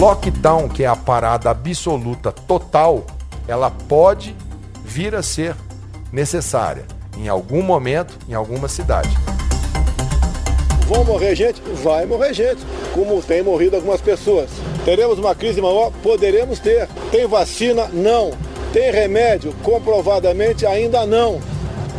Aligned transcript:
lockdown, 0.00 0.66
que 0.66 0.82
é 0.82 0.86
a 0.86 0.96
parada 0.96 1.50
absoluta 1.50 2.32
total, 2.32 3.04
ela 3.46 3.70
pode 3.70 4.34
vir 4.82 5.14
a 5.14 5.22
ser 5.22 5.54
necessária 6.10 6.86
em 7.18 7.28
algum 7.28 7.60
momento, 7.60 8.18
em 8.26 8.32
alguma 8.32 8.66
cidade. 8.66 9.10
Vão 10.86 11.04
morrer 11.04 11.34
gente? 11.34 11.60
Vai 11.84 12.06
morrer 12.06 12.32
gente, 12.32 12.62
como 12.94 13.20
tem 13.20 13.42
morrido 13.42 13.76
algumas 13.76 14.00
pessoas. 14.00 14.48
Teremos 14.86 15.18
uma 15.18 15.34
crise 15.34 15.60
maior? 15.60 15.92
Poderemos 16.02 16.58
ter. 16.58 16.88
Tem 17.12 17.26
vacina? 17.26 17.86
Não. 17.92 18.30
Tem 18.72 18.90
remédio? 18.90 19.54
Comprovadamente 19.62 20.64
ainda 20.64 21.04
não. 21.04 21.38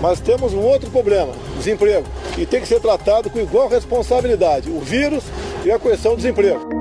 Mas 0.02 0.20
temos 0.20 0.54
um 0.54 0.62
outro 0.62 0.90
problema, 0.90 1.34
desemprego, 1.56 2.08
que 2.34 2.48
tem 2.48 2.62
que 2.62 2.68
ser 2.68 2.80
tratado 2.80 3.30
com 3.30 3.38
igual 3.38 3.68
responsabilidade, 3.68 4.72
o 4.72 4.80
vírus 4.80 5.24
e 5.64 5.72
a 5.72 5.78
questão 5.78 6.14
do 6.14 6.18
desemprego. 6.18 6.81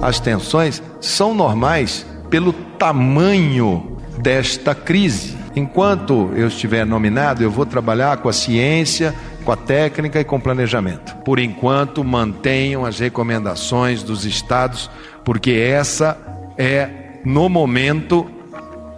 As 0.00 0.20
tensões 0.20 0.82
são 1.00 1.34
normais 1.34 2.06
pelo 2.30 2.52
tamanho 2.52 3.96
desta 4.18 4.74
crise. 4.74 5.36
Enquanto 5.56 6.30
eu 6.36 6.48
estiver 6.48 6.86
nominado, 6.86 7.42
eu 7.42 7.50
vou 7.50 7.66
trabalhar 7.66 8.18
com 8.18 8.28
a 8.28 8.32
ciência, 8.32 9.14
com 9.44 9.50
a 9.50 9.56
técnica 9.56 10.20
e 10.20 10.24
com 10.24 10.36
o 10.36 10.40
planejamento. 10.40 11.16
Por 11.24 11.38
enquanto, 11.38 12.04
mantenham 12.04 12.84
as 12.84 12.98
recomendações 12.98 14.02
dos 14.02 14.24
estados, 14.24 14.90
porque 15.24 15.50
essa 15.52 16.16
é, 16.56 16.88
no 17.24 17.48
momento, 17.48 18.26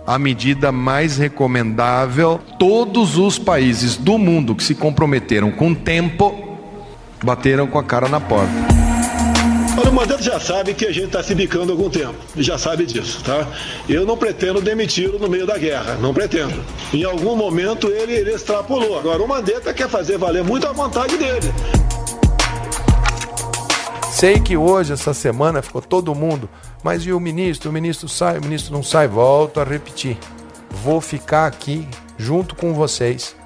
a 0.06 0.18
medida 0.18 0.73
mais 0.73 1.16
recomendável. 1.16 2.40
Todos 2.59 3.16
os 3.16 3.38
países 3.38 3.96
do 3.96 4.18
mundo 4.18 4.54
que 4.54 4.64
se 4.64 4.74
comprometeram 4.74 5.51
com 5.51 5.70
o 5.70 5.74
tempo 5.74 6.59
bateram 7.23 7.66
com 7.66 7.78
a 7.78 7.84
cara 7.84 8.09
na 8.09 8.20
porta. 8.20 8.80
Olha, 9.79 9.90
o 9.90 9.93
Mandetta 9.93 10.23
já 10.23 10.40
sabe 10.40 10.74
que 10.74 10.87
a 10.87 10.93
gente 10.93 11.07
está 11.07 11.23
se 11.23 11.35
bicando 11.35 11.73
há 11.73 11.74
algum 11.74 11.88
tempo. 11.88 12.15
Já 12.37 12.59
sabe 12.59 12.85
disso, 12.87 13.23
tá? 13.23 13.46
Eu 13.88 14.04
não 14.04 14.16
pretendo 14.16 14.60
demiti-lo 14.60 15.18
no 15.18 15.29
meio 15.29 15.46
da 15.46 15.57
guerra. 15.57 15.96
Não 16.01 16.13
pretendo. 16.13 16.63
Em 16.93 17.04
algum 17.04 17.37
momento 17.37 17.88
ele, 17.88 18.13
ele 18.13 18.35
extrapolou. 18.35 18.98
Agora, 18.98 19.23
o 19.23 19.29
Mandetta 19.29 19.73
quer 19.73 19.88
fazer 19.88 20.18
valer 20.18 20.43
muito 20.43 20.66
a 20.66 20.73
vontade 20.73 21.16
dele. 21.16 21.52
Sei 24.13 24.38
que 24.41 24.57
hoje, 24.57 24.93
essa 24.93 25.15
semana, 25.15 25.63
ficou 25.63 25.80
todo 25.80 26.15
mundo. 26.15 26.48
Mas 26.82 27.07
e 27.07 27.13
o 27.13 27.21
ministro? 27.21 27.71
O 27.71 27.73
ministro 27.73 28.09
sai, 28.09 28.38
o 28.38 28.43
ministro 28.43 28.73
não 28.73 28.82
sai. 28.82 29.07
Volto 29.09 29.60
a 29.60 29.65
repetir. 29.65 30.18
Vou 30.82 31.01
ficar 31.01 31.46
aqui 31.46 31.88
junto 32.18 32.54
com 32.54 32.74
vocês 32.74 33.37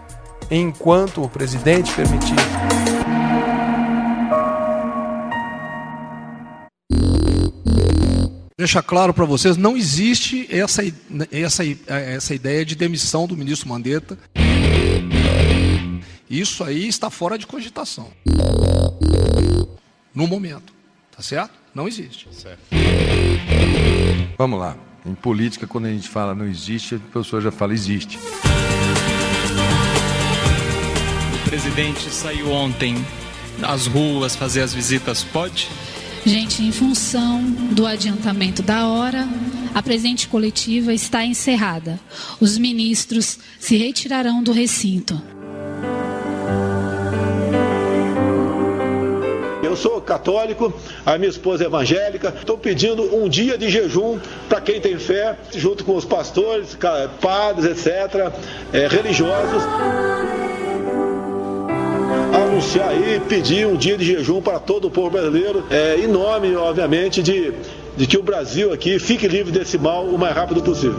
enquanto 0.50 1.22
o 1.22 1.28
presidente 1.28 1.92
permitir. 1.92 2.93
Deixar 8.64 8.82
claro 8.82 9.12
para 9.12 9.24
vocês, 9.24 9.56
não 9.56 9.76
existe 9.76 10.48
essa, 10.50 10.82
essa, 11.30 11.62
essa 11.86 12.34
ideia 12.34 12.64
de 12.64 12.74
demissão 12.74 13.26
do 13.26 13.36
ministro 13.36 13.68
Mandetta. 13.68 14.18
Isso 16.28 16.64
aí 16.64 16.88
está 16.88 17.10
fora 17.10 17.38
de 17.38 17.46
cogitação. 17.46 18.10
No 20.14 20.26
momento. 20.26 20.72
Tá 21.14 21.22
certo? 21.22 21.52
Não 21.74 21.86
existe. 21.86 22.26
Certo. 22.32 22.58
Vamos 24.36 24.58
lá. 24.58 24.76
Em 25.06 25.14
política, 25.14 25.66
quando 25.66 25.84
a 25.84 25.90
gente 25.90 26.08
fala 26.08 26.34
não 26.34 26.46
existe, 26.46 26.94
a 26.94 26.98
pessoa 26.98 27.42
já 27.42 27.52
fala 27.52 27.74
existe. 27.74 28.18
O 31.34 31.48
presidente 31.50 32.08
saiu 32.10 32.50
ontem 32.50 32.96
nas 33.58 33.86
ruas 33.86 34.34
fazer 34.34 34.62
as 34.62 34.72
visitas, 34.72 35.22
pode? 35.22 35.68
Gente, 36.26 36.62
em 36.62 36.72
função 36.72 37.42
do 37.72 37.86
adiantamento 37.86 38.62
da 38.62 38.88
hora, 38.88 39.28
a 39.74 39.82
presente 39.82 40.26
coletiva 40.26 40.90
está 40.90 41.22
encerrada. 41.22 42.00
Os 42.40 42.56
ministros 42.56 43.38
se 43.60 43.76
retirarão 43.76 44.42
do 44.42 44.50
recinto. 44.50 45.20
Eu 49.62 49.76
sou 49.76 50.00
católico, 50.00 50.72
a 51.04 51.18
minha 51.18 51.28
esposa 51.28 51.64
é 51.64 51.66
evangélica. 51.66 52.32
Estou 52.38 52.56
pedindo 52.56 53.14
um 53.14 53.28
dia 53.28 53.58
de 53.58 53.68
jejum 53.68 54.18
para 54.48 54.62
quem 54.62 54.80
tem 54.80 54.98
fé, 54.98 55.36
junto 55.54 55.84
com 55.84 55.94
os 55.94 56.06
pastores, 56.06 56.74
padres, 57.20 57.66
etc., 57.66 58.32
é, 58.72 58.86
religiosos 58.86 59.62
anunciar 62.64 62.88
aí, 62.88 63.20
pedir 63.28 63.66
um 63.66 63.76
dia 63.76 63.96
de 63.96 64.04
jejum 64.04 64.40
para 64.40 64.58
todo 64.58 64.86
o 64.86 64.90
povo 64.90 65.10
brasileiro, 65.10 65.64
é, 65.70 65.96
em 65.98 66.06
nome, 66.06 66.56
obviamente, 66.56 67.22
de, 67.22 67.52
de 67.96 68.06
que 68.06 68.16
o 68.16 68.22
Brasil 68.22 68.72
aqui 68.72 68.98
fique 68.98 69.28
livre 69.28 69.52
desse 69.52 69.76
mal 69.76 70.04
o 70.06 70.18
mais 70.18 70.34
rápido 70.34 70.62
possível. 70.62 70.98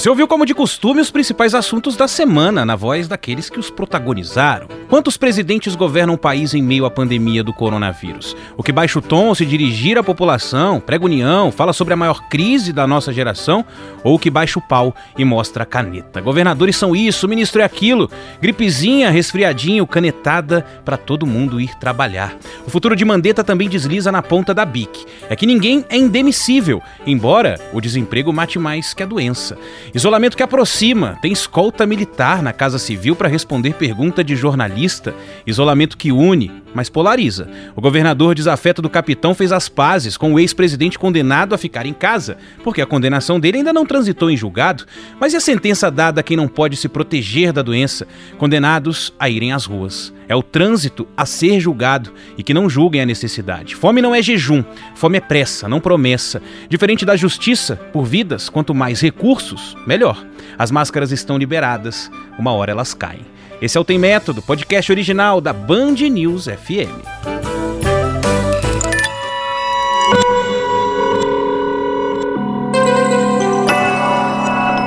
Você 0.00 0.08
ouviu 0.08 0.26
como 0.26 0.46
de 0.46 0.54
costume 0.54 1.02
os 1.02 1.10
principais 1.10 1.54
assuntos 1.54 1.94
da 1.94 2.08
semana, 2.08 2.64
na 2.64 2.74
voz 2.74 3.06
daqueles 3.06 3.50
que 3.50 3.60
os 3.60 3.68
protagonizaram. 3.68 4.66
Quantos 4.88 5.18
presidentes 5.18 5.74
governam 5.74 6.14
o 6.14 6.18
país 6.18 6.54
em 6.54 6.62
meio 6.62 6.86
à 6.86 6.90
pandemia 6.90 7.44
do 7.44 7.52
coronavírus? 7.52 8.34
O 8.56 8.62
que 8.62 8.72
baixa 8.72 8.98
o 8.98 9.02
tom 9.02 9.34
se 9.34 9.44
dirigir 9.44 9.98
à 9.98 10.02
população, 10.02 10.80
prega 10.80 11.04
união, 11.04 11.52
fala 11.52 11.74
sobre 11.74 11.92
a 11.92 11.98
maior 11.98 12.30
crise 12.30 12.72
da 12.72 12.86
nossa 12.86 13.12
geração, 13.12 13.62
ou 14.02 14.14
o 14.14 14.18
que 14.18 14.30
baixa 14.30 14.58
o 14.58 14.62
pau 14.62 14.94
e 15.18 15.24
mostra 15.24 15.64
a 15.64 15.66
caneta? 15.66 16.18
Governadores 16.22 16.76
são 16.76 16.96
isso, 16.96 17.28
ministro 17.28 17.60
é 17.60 17.64
aquilo, 17.64 18.10
gripezinha, 18.40 19.10
resfriadinho, 19.10 19.86
canetada 19.86 20.64
para 20.82 20.96
todo 20.96 21.26
mundo 21.26 21.60
ir 21.60 21.78
trabalhar. 21.78 22.34
O 22.66 22.70
futuro 22.70 22.96
de 22.96 23.04
Mandetta 23.04 23.44
também 23.44 23.68
desliza 23.68 24.10
na 24.10 24.22
ponta 24.22 24.54
da 24.54 24.64
bique. 24.64 25.04
É 25.28 25.36
que 25.36 25.44
ninguém 25.44 25.84
é 25.90 25.98
indemissível, 25.98 26.82
embora 27.06 27.60
o 27.70 27.82
desemprego 27.82 28.32
mate 28.32 28.58
mais 28.58 28.94
que 28.94 29.02
a 29.02 29.06
doença. 29.06 29.58
Isolamento 29.92 30.36
que 30.36 30.42
aproxima, 30.42 31.18
tem 31.20 31.32
escolta 31.32 31.84
militar 31.84 32.42
na 32.42 32.52
Casa 32.52 32.78
Civil 32.78 33.16
para 33.16 33.28
responder 33.28 33.74
pergunta 33.74 34.22
de 34.22 34.36
jornalista. 34.36 35.12
Isolamento 35.44 35.96
que 35.96 36.12
une, 36.12 36.62
mas 36.74 36.88
polariza. 36.88 37.48
O 37.74 37.80
governador 37.80 38.34
desafeto 38.34 38.82
do 38.82 38.90
capitão 38.90 39.34
fez 39.34 39.52
as 39.52 39.68
pazes 39.68 40.16
com 40.16 40.34
o 40.34 40.40
ex-presidente 40.40 40.98
condenado 40.98 41.54
a 41.54 41.58
ficar 41.58 41.86
em 41.86 41.92
casa, 41.92 42.36
porque 42.62 42.80
a 42.80 42.86
condenação 42.86 43.40
dele 43.40 43.58
ainda 43.58 43.72
não 43.72 43.86
transitou 43.86 44.30
em 44.30 44.36
julgado. 44.36 44.84
Mas 45.18 45.32
e 45.32 45.36
a 45.36 45.40
sentença 45.40 45.90
dada 45.90 46.20
a 46.20 46.22
quem 46.22 46.36
não 46.36 46.48
pode 46.48 46.76
se 46.76 46.88
proteger 46.88 47.52
da 47.52 47.62
doença? 47.62 48.06
Condenados 48.38 49.12
a 49.18 49.28
irem 49.28 49.52
às 49.52 49.64
ruas. 49.64 50.12
É 50.28 50.36
o 50.36 50.42
trânsito 50.42 51.08
a 51.16 51.26
ser 51.26 51.58
julgado 51.58 52.12
e 52.38 52.42
que 52.42 52.54
não 52.54 52.70
julguem 52.70 53.00
a 53.00 53.06
necessidade. 53.06 53.74
Fome 53.74 54.00
não 54.00 54.14
é 54.14 54.22
jejum, 54.22 54.62
fome 54.94 55.18
é 55.18 55.20
pressa, 55.20 55.68
não 55.68 55.80
promessa. 55.80 56.40
Diferente 56.68 57.04
da 57.04 57.16
justiça, 57.16 57.74
por 57.92 58.04
vidas, 58.04 58.48
quanto 58.48 58.74
mais 58.74 59.00
recursos, 59.00 59.76
melhor. 59.86 60.24
As 60.56 60.70
máscaras 60.70 61.10
estão 61.10 61.36
liberadas, 61.36 62.10
uma 62.38 62.52
hora 62.52 62.70
elas 62.70 62.94
caem. 62.94 63.26
Esse 63.60 63.76
é 63.76 63.80
o 63.80 63.84
Tem 63.84 63.98
Método, 63.98 64.40
podcast 64.40 64.90
original 64.90 65.38
da 65.38 65.52
Band 65.52 65.96
News 66.10 66.46
FM. 66.46 67.04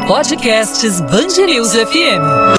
Podcasts 0.07 0.99
Band 1.01 1.45
News 1.45 1.73
FM. 1.73 2.57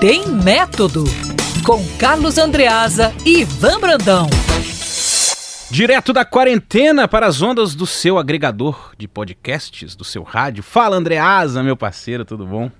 Tem 0.00 0.26
Método, 0.26 1.04
com 1.64 1.80
Carlos 1.96 2.36
Andreasa 2.36 3.14
e 3.24 3.42
Ivan 3.42 3.78
Brandão. 3.78 4.28
Direto 5.70 6.12
da 6.12 6.24
quarentena 6.24 7.06
para 7.06 7.28
as 7.28 7.40
ondas 7.40 7.76
do 7.76 7.86
seu 7.86 8.18
agregador 8.18 8.90
de 8.98 9.06
podcasts, 9.06 9.94
do 9.94 10.02
seu 10.02 10.24
rádio. 10.24 10.64
Fala, 10.64 10.96
Andreasa, 10.96 11.62
meu 11.62 11.76
parceiro, 11.76 12.24
tudo 12.24 12.44
bom? 12.44 12.72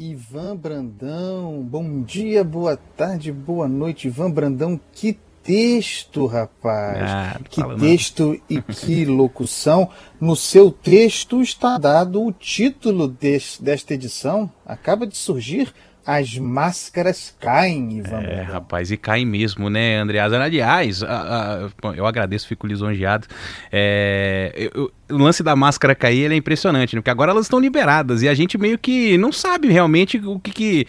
Ivan 0.00 0.54
Brandão, 0.56 1.60
bom 1.60 2.02
dia, 2.02 2.44
boa 2.44 2.76
tarde, 2.76 3.32
boa 3.32 3.66
noite. 3.66 4.06
Ivan 4.06 4.30
Brandão, 4.30 4.80
que 4.92 5.18
texto, 5.42 6.24
rapaz! 6.26 6.98
Ah, 7.02 7.40
que 7.50 7.60
texto 7.80 8.26
não. 8.26 8.40
e 8.48 8.62
que 8.62 9.04
locução. 9.04 9.90
No 10.20 10.36
seu 10.36 10.70
texto 10.70 11.42
está 11.42 11.76
dado 11.78 12.24
o 12.24 12.30
título 12.30 13.08
deste, 13.08 13.60
desta 13.60 13.92
edição. 13.92 14.48
Acaba 14.64 15.04
de 15.04 15.16
surgir 15.16 15.74
as 16.08 16.38
máscaras 16.38 17.36
caem, 17.38 17.98
Ivan. 17.98 18.20
É, 18.20 18.40
rapaz, 18.40 18.90
e 18.90 18.96
caem 18.96 19.26
mesmo, 19.26 19.68
né, 19.68 19.98
Andreas? 19.98 20.32
Aliás, 20.32 21.02
a, 21.02 21.68
a, 21.82 21.94
eu 21.94 22.06
agradeço, 22.06 22.48
fico 22.48 22.66
lisonjeado. 22.66 23.26
É, 23.70 24.70
eu, 24.74 24.90
o 25.10 25.18
lance 25.18 25.42
da 25.42 25.54
máscara 25.54 25.94
cair 25.94 26.32
é 26.32 26.34
impressionante, 26.34 26.96
né? 26.96 27.02
porque 27.02 27.10
agora 27.10 27.32
elas 27.32 27.44
estão 27.44 27.60
liberadas 27.60 28.22
e 28.22 28.28
a 28.28 28.32
gente 28.32 28.56
meio 28.56 28.78
que 28.78 29.18
não 29.18 29.30
sabe 29.30 29.68
realmente 29.68 30.16
o 30.16 30.40
que, 30.40 30.50
que 30.50 30.86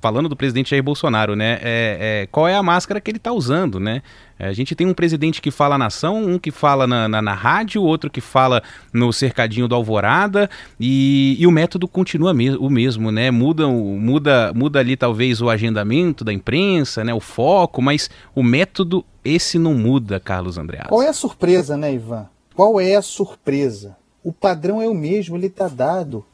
falando 0.00 0.28
do 0.28 0.36
presidente 0.36 0.70
Jair 0.70 0.82
Bolsonaro, 0.82 1.34
né? 1.34 1.58
É, 1.62 1.98
é, 2.22 2.28
qual 2.30 2.46
é 2.46 2.54
a 2.54 2.62
máscara 2.62 3.00
que 3.00 3.10
ele 3.10 3.18
está 3.18 3.32
usando, 3.32 3.80
né? 3.80 4.02
É, 4.38 4.46
a 4.46 4.52
gente 4.52 4.74
tem 4.74 4.86
um 4.86 4.94
presidente 4.94 5.42
que 5.42 5.50
fala 5.50 5.76
na 5.76 5.86
ação, 5.86 6.22
um 6.24 6.38
que 6.38 6.50
fala 6.50 6.86
na, 6.86 7.08
na, 7.08 7.20
na 7.20 7.34
rádio, 7.34 7.82
outro 7.82 8.08
que 8.08 8.20
fala 8.20 8.62
no 8.92 9.12
cercadinho 9.12 9.66
do 9.66 9.74
Alvorada, 9.74 10.48
e, 10.78 11.36
e 11.38 11.46
o 11.46 11.50
método 11.50 11.88
continua 11.88 12.32
o 12.32 12.70
mesmo, 12.70 13.10
né? 13.10 13.30
Muda, 13.30 13.66
muda, 13.66 14.52
muda 14.54 14.78
ali 14.78 14.96
talvez 14.96 15.40
o 15.40 15.50
agendamento 15.50 16.24
da 16.24 16.32
imprensa, 16.32 17.02
né? 17.02 17.12
O 17.12 17.20
foco, 17.20 17.82
mas 17.82 18.08
o 18.34 18.42
método 18.42 19.04
esse 19.24 19.58
não 19.58 19.74
muda, 19.74 20.20
Carlos 20.20 20.56
André. 20.56 20.84
Qual 20.88 21.02
é 21.02 21.08
a 21.08 21.12
surpresa, 21.12 21.76
né, 21.76 21.92
Ivan? 21.92 22.26
Qual 22.54 22.80
é 22.80 22.94
a 22.94 23.02
surpresa? 23.02 23.96
O 24.22 24.32
padrão 24.32 24.80
é 24.80 24.88
o 24.88 24.94
mesmo, 24.94 25.36
ele 25.36 25.46
está 25.46 25.68
dado 25.68 26.24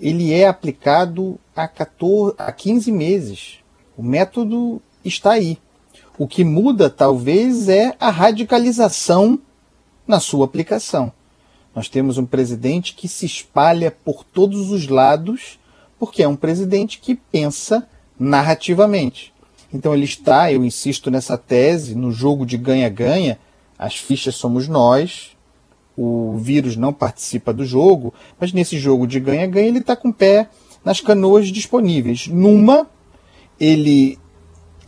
ele 0.00 0.32
é 0.32 0.46
aplicado 0.46 1.38
há, 1.54 1.66
14, 1.66 2.34
há 2.38 2.52
15 2.52 2.92
meses. 2.92 3.58
O 3.96 4.02
método 4.02 4.80
está 5.04 5.32
aí. 5.32 5.58
O 6.16 6.26
que 6.26 6.44
muda, 6.44 6.90
talvez, 6.90 7.68
é 7.68 7.94
a 7.98 8.10
radicalização 8.10 9.38
na 10.06 10.20
sua 10.20 10.44
aplicação. 10.44 11.12
Nós 11.74 11.88
temos 11.88 12.18
um 12.18 12.26
presidente 12.26 12.94
que 12.94 13.06
se 13.06 13.26
espalha 13.26 13.90
por 13.90 14.24
todos 14.24 14.70
os 14.70 14.88
lados, 14.88 15.58
porque 15.98 16.22
é 16.22 16.28
um 16.28 16.36
presidente 16.36 16.98
que 16.98 17.14
pensa 17.14 17.86
narrativamente. 18.18 19.32
Então 19.72 19.94
ele 19.94 20.04
está, 20.04 20.50
eu 20.52 20.64
insisto 20.64 21.10
nessa 21.10 21.36
tese, 21.36 21.94
no 21.94 22.10
jogo 22.10 22.46
de 22.46 22.56
ganha-ganha, 22.56 23.38
as 23.78 23.96
fichas 23.96 24.34
somos 24.34 24.66
nós, 24.66 25.36
o 26.00 26.38
vírus 26.38 26.76
não 26.76 26.92
participa 26.92 27.52
do 27.52 27.64
jogo, 27.64 28.14
mas 28.38 28.52
nesse 28.52 28.78
jogo 28.78 29.04
de 29.04 29.18
ganha-ganha 29.18 29.66
ele 29.66 29.78
está 29.78 29.96
com 29.96 30.10
o 30.10 30.14
pé 30.14 30.48
nas 30.84 31.00
canoas 31.00 31.48
disponíveis. 31.48 32.28
Numa, 32.28 32.86
ele 33.58 34.16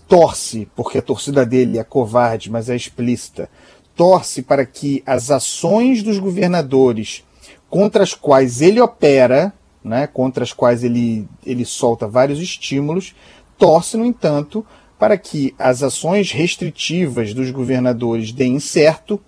torce, 0.06 0.68
porque 0.76 0.98
a 0.98 1.02
torcida 1.02 1.44
dele 1.44 1.78
é 1.78 1.84
covarde, 1.84 2.48
mas 2.48 2.70
é 2.70 2.76
explícita, 2.76 3.50
torce 3.96 4.40
para 4.40 4.64
que 4.64 5.02
as 5.04 5.32
ações 5.32 6.00
dos 6.00 6.18
governadores 6.18 7.24
contra 7.68 8.04
as 8.04 8.14
quais 8.14 8.62
ele 8.62 8.80
opera, 8.80 9.52
né, 9.82 10.06
contra 10.06 10.44
as 10.44 10.52
quais 10.52 10.84
ele, 10.84 11.26
ele 11.44 11.64
solta 11.64 12.06
vários 12.06 12.38
estímulos, 12.40 13.14
torce, 13.58 13.96
no 13.96 14.04
entanto, 14.04 14.64
para 14.96 15.18
que 15.18 15.54
as 15.58 15.82
ações 15.82 16.30
restritivas 16.30 17.34
dos 17.34 17.50
governadores 17.50 18.32
deem 18.32 18.60
certo. 18.60 19.20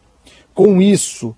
Com 0.55 0.83
isso, 0.83 1.35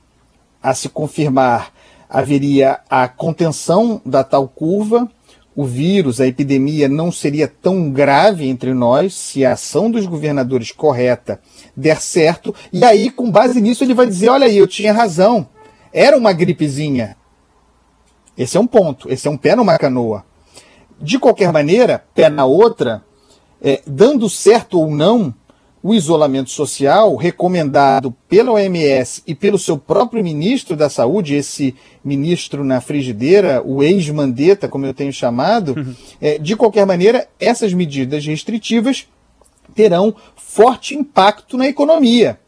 a 0.65 0.73
se 0.73 0.89
confirmar, 0.89 1.75
haveria 2.09 2.81
a 2.89 3.07
contenção 3.07 4.01
da 4.03 4.25
tal 4.25 4.49
curva, 4.49 5.07
o 5.55 5.63
vírus, 5.67 6.23
a 6.23 6.27
epidemia 6.27 6.89
não 6.89 7.13
seria 7.13 7.47
tão 7.47 7.91
grave 7.91 8.49
entre 8.49 8.73
nós 8.73 9.13
se 9.13 9.45
a 9.45 9.53
ação 9.53 9.91
dos 9.91 10.07
governadores 10.07 10.73
correta 10.73 11.39
der 11.77 12.01
certo. 12.01 12.55
E 12.73 12.83
aí, 12.83 13.11
com 13.11 13.31
base 13.31 13.61
nisso, 13.61 13.85
ele 13.85 13.93
vai 13.93 14.07
dizer: 14.07 14.31
olha 14.31 14.47
aí, 14.47 14.57
eu 14.57 14.67
tinha 14.67 14.91
razão, 14.91 15.47
era 15.93 16.17
uma 16.17 16.33
gripezinha. 16.33 17.15
Esse 18.37 18.57
é 18.57 18.61
um 18.61 18.67
ponto, 18.67 19.13
esse 19.13 19.29
é 19.29 19.31
um 19.31 19.37
pé 19.37 19.55
numa 19.55 19.79
canoa. 19.79 20.25
De 20.99 21.19
qualquer 21.19 21.53
maneira, 21.53 22.05
pé 22.15 22.31
na 22.31 22.47
outra, 22.47 23.05
é, 23.63 23.83
dando 23.87 24.31
certo 24.31 24.81
ou 24.81 24.91
não, 24.91 25.33
o 25.85 25.95
isolamento 25.95 26.49
social 26.49 27.15
recomendado 27.15 28.11
pela 28.27 28.53
OMS 28.53 29.23
e 29.27 29.35
pelo 29.35 29.59
seu 29.59 29.77
próprio 29.77 30.25
ministro 30.25 30.75
da 30.75 30.89
Saúde, 30.89 31.35
esse 31.35 31.75
ministro 32.03 32.65
na 32.65 32.81
frigideira, 32.81 33.63
o 33.63 33.83
ex-mandeta, 33.83 34.67
como 34.67 34.87
eu 34.87 34.95
tenho 34.95 35.13
chamado, 35.13 35.75
uhum. 35.77 35.95
é, 36.23 36.39
de 36.39 36.57
qualquer 36.57 36.87
maneira, 36.87 37.29
essas 37.39 37.75
medidas 37.75 38.25
restritivas 38.25 39.07
terão 39.75 40.15
forte 40.35 40.95
impacto 40.95 41.59
na 41.59 41.69
economia. 41.69 42.41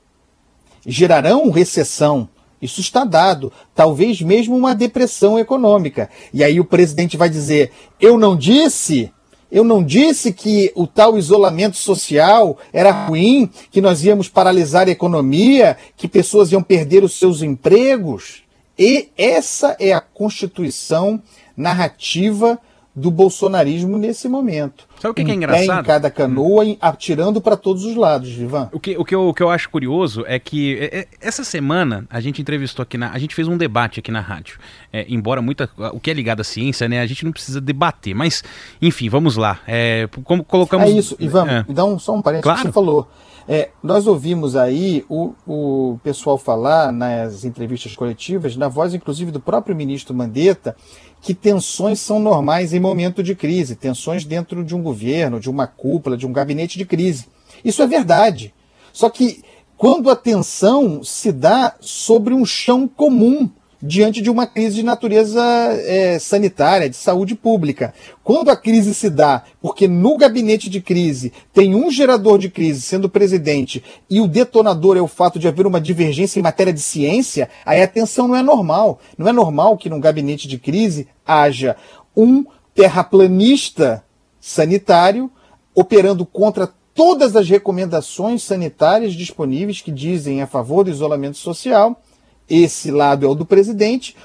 Gerarão 0.86 1.50
recessão. 1.50 2.30
Isso 2.62 2.80
está 2.80 3.04
dado, 3.04 3.52
talvez 3.74 4.22
mesmo 4.22 4.56
uma 4.56 4.74
depressão 4.74 5.38
econômica. 5.38 6.08
E 6.32 6.42
aí 6.42 6.58
o 6.58 6.64
presidente 6.64 7.18
vai 7.18 7.28
dizer: 7.28 7.70
Eu 8.00 8.18
não 8.18 8.34
disse 8.34 9.12
eu 9.56 9.64
não 9.64 9.82
disse 9.82 10.34
que 10.34 10.70
o 10.74 10.86
tal 10.86 11.16
isolamento 11.16 11.78
social 11.78 12.58
era 12.74 12.90
ruim, 12.90 13.50
que 13.70 13.80
nós 13.80 14.04
íamos 14.04 14.28
paralisar 14.28 14.86
a 14.86 14.90
economia, 14.90 15.78
que 15.96 16.06
pessoas 16.06 16.52
iam 16.52 16.62
perder 16.62 17.02
os 17.02 17.18
seus 17.18 17.40
empregos. 17.40 18.42
E 18.78 19.08
essa 19.16 19.74
é 19.80 19.94
a 19.94 20.00
constituição 20.02 21.22
narrativa 21.56 22.58
do 22.96 23.10
bolsonarismo 23.10 23.98
nesse 23.98 24.26
momento. 24.26 24.88
Sabe 24.98 25.12
o 25.12 25.14
que, 25.14 25.22
que 25.22 25.30
é 25.30 25.34
engraçado? 25.34 25.80
em 25.80 25.84
cada 25.84 26.10
canoa, 26.10 26.64
atirando 26.80 27.42
para 27.42 27.54
todos 27.54 27.84
os 27.84 27.94
lados, 27.94 28.30
Ivan. 28.30 28.70
O 28.72 28.80
que, 28.80 28.96
o, 28.96 29.04
que 29.04 29.14
eu, 29.14 29.28
o 29.28 29.34
que 29.34 29.42
eu 29.42 29.50
acho 29.50 29.68
curioso 29.68 30.24
é 30.26 30.38
que 30.38 30.78
é, 30.78 31.00
é, 31.00 31.06
essa 31.20 31.44
semana 31.44 32.06
a 32.08 32.20
gente 32.20 32.40
entrevistou 32.40 32.82
aqui 32.82 32.96
na. 32.96 33.12
A 33.12 33.18
gente 33.18 33.34
fez 33.34 33.46
um 33.46 33.58
debate 33.58 34.00
aqui 34.00 34.10
na 34.10 34.20
rádio. 34.20 34.58
É, 34.90 35.04
embora 35.10 35.42
muita. 35.42 35.68
O 35.92 36.00
que 36.00 36.10
é 36.10 36.14
ligado 36.14 36.40
à 36.40 36.44
ciência, 36.44 36.88
né? 36.88 37.00
A 37.02 37.06
gente 37.06 37.22
não 37.22 37.32
precisa 37.32 37.60
debater. 37.60 38.14
Mas, 38.14 38.42
enfim, 38.80 39.10
vamos 39.10 39.36
lá. 39.36 39.60
É, 39.68 40.08
como 40.24 40.42
colocamos. 40.42 40.86
É 40.88 40.90
isso, 40.90 41.16
Ivan, 41.20 41.46
é. 41.46 41.64
dá 41.68 41.84
um, 41.84 41.98
só 41.98 42.14
um 42.14 42.22
parênteses 42.22 42.44
claro. 42.44 42.60
que 42.60 42.66
você 42.68 42.72
falou. 42.72 43.06
É, 43.48 43.70
nós 43.80 44.08
ouvimos 44.08 44.56
aí 44.56 45.04
o, 45.08 45.32
o 45.46 46.00
pessoal 46.02 46.36
falar 46.36 46.90
nas 46.90 47.44
entrevistas 47.44 47.94
coletivas, 47.94 48.56
na 48.56 48.66
voz 48.66 48.92
inclusive 48.92 49.30
do 49.30 49.38
próprio 49.38 49.76
ministro 49.76 50.12
Mandetta, 50.12 50.74
que 51.20 51.34
tensões 51.34 51.98
são 52.00 52.18
normais 52.18 52.72
em 52.72 52.80
momento 52.80 53.22
de 53.22 53.34
crise, 53.34 53.74
tensões 53.74 54.24
dentro 54.24 54.64
de 54.64 54.74
um 54.74 54.82
governo, 54.82 55.40
de 55.40 55.50
uma 55.50 55.66
cúpula, 55.66 56.16
de 56.16 56.26
um 56.26 56.32
gabinete 56.32 56.78
de 56.78 56.84
crise. 56.84 57.26
Isso 57.64 57.82
é 57.82 57.86
verdade. 57.86 58.54
Só 58.92 59.10
que 59.10 59.42
quando 59.76 60.08
a 60.08 60.16
tensão 60.16 61.02
se 61.02 61.32
dá 61.32 61.74
sobre 61.80 62.32
um 62.32 62.44
chão 62.44 62.88
comum, 62.88 63.50
diante 63.86 64.20
de 64.20 64.28
uma 64.28 64.46
crise 64.46 64.76
de 64.76 64.82
natureza 64.82 65.42
é, 65.42 66.18
sanitária, 66.18 66.90
de 66.90 66.96
saúde 66.96 67.34
pública. 67.34 67.94
Quando 68.24 68.50
a 68.50 68.56
crise 68.56 68.92
se 68.92 69.08
dá, 69.08 69.44
porque 69.60 69.86
no 69.86 70.16
gabinete 70.16 70.68
de 70.68 70.80
crise 70.80 71.32
tem 71.52 71.74
um 71.74 71.90
gerador 71.90 72.38
de 72.38 72.50
crise 72.50 72.80
sendo 72.80 73.08
presidente 73.08 73.82
e 74.10 74.20
o 74.20 74.26
detonador 74.26 74.96
é 74.96 75.00
o 75.00 75.06
fato 75.06 75.38
de 75.38 75.46
haver 75.46 75.66
uma 75.66 75.80
divergência 75.80 76.40
em 76.40 76.42
matéria 76.42 76.72
de 76.72 76.80
ciência, 76.80 77.48
aí 77.64 77.80
a 77.80 77.88
tensão 77.88 78.26
não 78.26 78.36
é 78.36 78.42
normal. 78.42 78.98
Não 79.16 79.28
é 79.28 79.32
normal 79.32 79.76
que 79.76 79.88
num 79.88 80.00
gabinete 80.00 80.48
de 80.48 80.58
crise 80.58 81.06
haja 81.24 81.76
um 82.16 82.44
terraplanista 82.74 84.04
sanitário 84.40 85.30
operando 85.74 86.26
contra 86.26 86.68
todas 86.94 87.36
as 87.36 87.48
recomendações 87.48 88.42
sanitárias 88.42 89.12
disponíveis 89.12 89.82
que 89.82 89.92
dizem 89.92 90.40
a 90.40 90.46
favor 90.46 90.82
do 90.82 90.90
isolamento 90.90 91.36
social 91.36 92.00
esse 92.48 92.90
lado 92.90 93.26
é 93.26 93.28
o 93.28 93.34
do 93.34 93.44
presidente, 93.44 94.16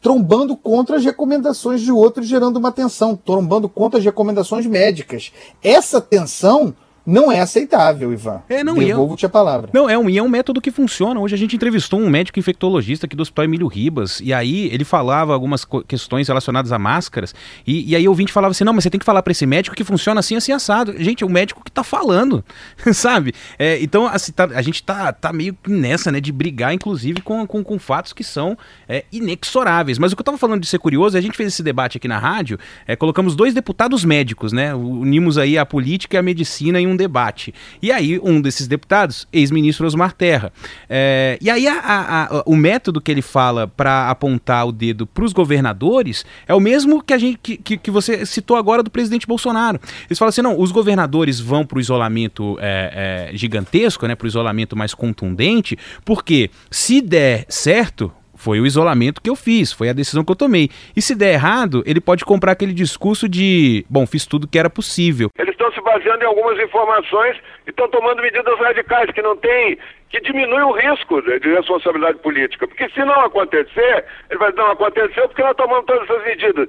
trombando 0.00 0.56
contra 0.56 0.96
as 0.96 1.04
recomendações 1.04 1.80
de 1.80 1.92
outros, 1.92 2.26
gerando 2.26 2.56
uma 2.56 2.72
tensão, 2.72 3.14
trombando 3.16 3.68
contra 3.68 3.98
as 3.98 4.04
recomendações 4.04 4.66
médicas. 4.66 5.32
Essa 5.62 6.00
tensão 6.00 6.74
não 7.06 7.32
é 7.32 7.40
aceitável, 7.40 8.12
Ivan. 8.12 8.42
É, 8.48 8.62
não, 8.62 8.76
é 8.80 8.86
Devolvo-te 8.86 9.24
a 9.24 9.28
palavra. 9.28 9.70
Não, 9.72 9.88
é 9.88 9.98
um, 9.98 10.08
e 10.08 10.18
é 10.18 10.22
um 10.22 10.28
método 10.28 10.60
que 10.60 10.70
funciona. 10.70 11.18
Hoje 11.18 11.34
a 11.34 11.38
gente 11.38 11.56
entrevistou 11.56 11.98
um 11.98 12.10
médico 12.10 12.38
infectologista 12.38 13.06
aqui 13.06 13.16
do 13.16 13.22
Hospital 13.22 13.46
Emílio 13.46 13.66
Ribas, 13.66 14.20
e 14.22 14.32
aí 14.32 14.66
ele 14.72 14.84
falava 14.84 15.32
algumas 15.32 15.66
questões 15.86 16.28
relacionadas 16.28 16.72
a 16.72 16.78
máscaras, 16.78 17.34
e, 17.66 17.90
e 17.90 17.96
aí 17.96 18.06
o 18.06 18.10
ouvinte 18.10 18.32
falava 18.32 18.52
assim, 18.52 18.64
não, 18.64 18.72
mas 18.72 18.84
você 18.84 18.90
tem 18.90 18.98
que 18.98 19.06
falar 19.06 19.22
para 19.22 19.30
esse 19.30 19.46
médico 19.46 19.74
que 19.74 19.84
funciona 19.84 20.20
assim, 20.20 20.36
assim, 20.36 20.52
assado. 20.52 20.94
Gente, 20.98 21.24
é 21.24 21.26
o 21.26 21.30
médico 21.30 21.64
que 21.64 21.70
tá 21.70 21.82
falando, 21.82 22.44
sabe? 22.92 23.32
É, 23.58 23.82
então, 23.82 24.06
assim, 24.06 24.32
tá, 24.32 24.44
a 24.54 24.62
gente 24.62 24.82
tá, 24.82 25.12
tá 25.12 25.32
meio 25.32 25.56
nessa, 25.66 26.12
né, 26.12 26.20
de 26.20 26.32
brigar, 26.32 26.74
inclusive, 26.74 27.22
com, 27.22 27.46
com, 27.46 27.64
com 27.64 27.78
fatos 27.78 28.12
que 28.12 28.22
são 28.22 28.56
é, 28.88 29.04
inexoráveis. 29.10 29.98
Mas 29.98 30.12
o 30.12 30.16
que 30.16 30.20
eu 30.20 30.24
tava 30.24 30.38
falando 30.38 30.60
de 30.60 30.66
ser 30.66 30.78
curioso, 30.78 31.16
a 31.16 31.20
gente 31.20 31.36
fez 31.36 31.54
esse 31.54 31.62
debate 31.62 31.96
aqui 31.96 32.08
na 32.08 32.18
rádio, 32.18 32.58
é, 32.86 32.94
colocamos 32.94 33.34
dois 33.34 33.54
deputados 33.54 34.04
médicos, 34.04 34.52
né, 34.52 34.74
unimos 34.74 35.38
aí 35.38 35.56
a 35.56 35.64
política 35.64 36.16
e 36.16 36.18
a 36.18 36.22
medicina 36.22 36.80
em 36.80 36.89
um 36.90 36.96
debate. 36.96 37.54
E 37.80 37.90
aí, 37.90 38.18
um 38.22 38.40
desses 38.40 38.66
deputados, 38.66 39.26
ex-ministro 39.32 39.86
Osmar 39.86 40.12
Terra. 40.12 40.52
É, 40.88 41.38
e 41.40 41.48
aí, 41.50 41.66
a, 41.66 41.78
a, 41.78 42.24
a, 42.24 42.42
o 42.46 42.56
método 42.56 43.00
que 43.00 43.10
ele 43.10 43.22
fala 43.22 43.66
para 43.66 44.10
apontar 44.10 44.66
o 44.66 44.72
dedo 44.72 45.06
para 45.06 45.24
os 45.24 45.32
governadores 45.32 46.24
é 46.46 46.54
o 46.54 46.60
mesmo 46.60 47.02
que, 47.02 47.12
a 47.12 47.18
gente, 47.18 47.38
que, 47.42 47.56
que, 47.56 47.76
que, 47.76 47.90
você 47.90 48.24
citou 48.26 48.56
agora 48.56 48.82
do 48.82 48.90
presidente 48.90 49.26
Bolsonaro. 49.26 49.80
Eles 50.08 50.18
falam 50.18 50.30
assim: 50.30 50.42
não, 50.42 50.58
os 50.58 50.72
governadores 50.72 51.40
vão 51.40 51.64
para 51.64 51.78
o 51.78 51.80
isolamento 51.80 52.56
é, 52.60 53.28
é, 53.32 53.36
gigantesco, 53.36 54.06
né, 54.06 54.14
para 54.14 54.24
o 54.24 54.28
isolamento 54.28 54.76
mais 54.76 54.94
contundente, 54.94 55.78
porque 56.04 56.50
se 56.70 57.00
der 57.00 57.44
certo, 57.48 58.12
foi 58.40 58.58
o 58.58 58.66
isolamento 58.66 59.20
que 59.20 59.28
eu 59.28 59.36
fiz, 59.36 59.70
foi 59.72 59.90
a 59.90 59.92
decisão 59.92 60.24
que 60.24 60.32
eu 60.32 60.36
tomei. 60.36 60.70
E 60.96 61.02
se 61.02 61.14
der 61.14 61.34
errado, 61.34 61.82
ele 61.86 62.00
pode 62.00 62.24
comprar 62.24 62.52
aquele 62.52 62.72
discurso 62.72 63.28
de, 63.28 63.84
bom, 63.88 64.06
fiz 64.06 64.24
tudo 64.26 64.48
que 64.48 64.58
era 64.58 64.70
possível. 64.70 65.28
Eles 65.38 65.52
estão 65.52 65.70
se 65.72 65.80
baseando 65.82 66.24
em 66.24 66.26
algumas 66.26 66.58
informações 66.58 67.36
e 67.66 67.70
estão 67.70 67.88
tomando 67.88 68.22
medidas 68.22 68.58
radicais 68.58 69.10
que 69.10 69.20
não 69.20 69.36
tem, 69.36 69.76
que 70.08 70.20
diminuem 70.22 70.64
o 70.64 70.72
risco 70.72 71.20
de, 71.20 71.38
de 71.38 71.50
responsabilidade 71.50 72.18
política. 72.18 72.66
Porque 72.66 72.88
se 72.88 73.04
não 73.04 73.20
acontecer, 73.20 74.04
ele 74.30 74.38
vai 74.38 74.50
dizer, 74.50 74.62
não 74.62 74.72
aconteceu 74.72 75.28
porque 75.28 75.42
nós 75.42 75.56
tomamos 75.56 75.84
todas 75.84 76.08
essas 76.08 76.24
medidas. 76.24 76.68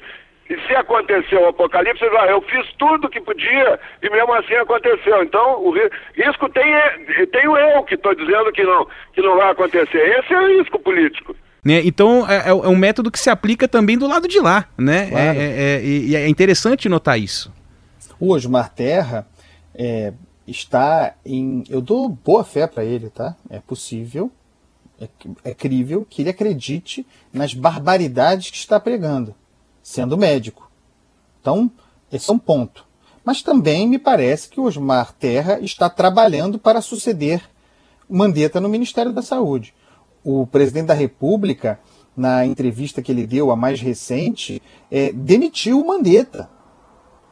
E 0.50 0.60
se 0.68 0.76
aconteceu 0.76 1.44
o 1.44 1.48
apocalipse, 1.48 2.04
ah, 2.20 2.28
eu 2.28 2.42
fiz 2.42 2.68
tudo 2.78 3.08
que 3.08 3.22
podia 3.22 3.80
e 4.04 4.10
mesmo 4.10 4.34
assim 4.34 4.56
aconteceu. 4.56 5.24
Então, 5.24 5.64
o 5.64 5.72
risco 5.72 6.50
tem, 6.50 6.66
tenho 7.32 7.58
eu 7.58 7.84
que 7.84 7.96
estou 7.96 8.14
dizendo 8.14 8.52
que 8.52 8.64
não, 8.64 8.86
que 9.14 9.22
não 9.22 9.38
vai 9.38 9.52
acontecer. 9.52 10.20
Esse 10.20 10.34
é 10.34 10.42
o 10.42 10.60
risco 10.60 10.78
político. 10.80 11.34
Né? 11.64 11.82
Então 11.86 12.28
é, 12.28 12.50
é, 12.50 12.54
um 12.54 12.76
método 12.76 13.12
que 13.12 13.20
se 13.20 13.30
aplica 13.30 13.68
também 13.68 13.98
do 13.98 14.08
lado 14.08 14.28
de 14.28 14.40
lá, 14.40 14.68
né? 14.78 15.10
Claro. 15.10 15.40
É, 15.40 15.44
é, 15.44 15.76
é 15.76 15.84
e 15.84 16.16
é 16.16 16.28
interessante 16.28 16.90
notar 16.90 17.20
isso. 17.20 17.52
O 18.20 18.34
Osmar 18.34 18.74
Terra 18.74 19.28
é, 19.76 20.12
está 20.48 21.16
em. 21.24 21.64
Eu 21.70 21.82
dou 21.82 22.10
boa 22.10 22.44
fé 22.44 22.66
para 22.66 22.84
ele, 22.84 23.10
tá? 23.10 23.36
É 23.50 23.60
possível, 23.60 24.32
é, 25.00 25.08
é 25.44 25.54
crível 25.54 26.06
que 26.10 26.24
ele 26.24 26.30
acredite 26.30 27.06
nas 27.32 27.54
barbaridades 27.54 28.50
que 28.50 28.58
está 28.58 28.80
pregando, 28.80 29.36
sendo 29.84 30.18
médico. 30.18 30.70
Então, 31.40 31.72
esse 32.12 32.30
é 32.30 32.34
um 32.34 32.40
ponto. 32.40 32.86
Mas 33.24 33.44
também 33.44 33.88
me 33.88 34.00
parece 34.00 34.50
que 34.50 34.60
o 34.60 34.64
Osmar 34.64 35.14
Terra 35.14 35.60
está 35.60 35.88
trabalhando 35.90 36.58
para 36.58 36.82
suceder 36.82 37.44
Mandetta 38.10 38.60
no 38.60 38.68
Ministério 38.68 39.14
da 39.14 39.22
Saúde 39.22 39.76
o 40.24 40.46
presidente 40.46 40.88
da 40.88 40.94
República, 40.94 41.80
na 42.16 42.46
entrevista 42.46 43.02
que 43.02 43.12
ele 43.12 43.26
deu, 43.26 43.52
a 43.52 43.56
mais 43.56 43.82
recente, 43.82 44.62
é, 44.90 45.12
demitiu 45.12 45.80
o 45.80 45.88
Mandetta. 45.88 46.50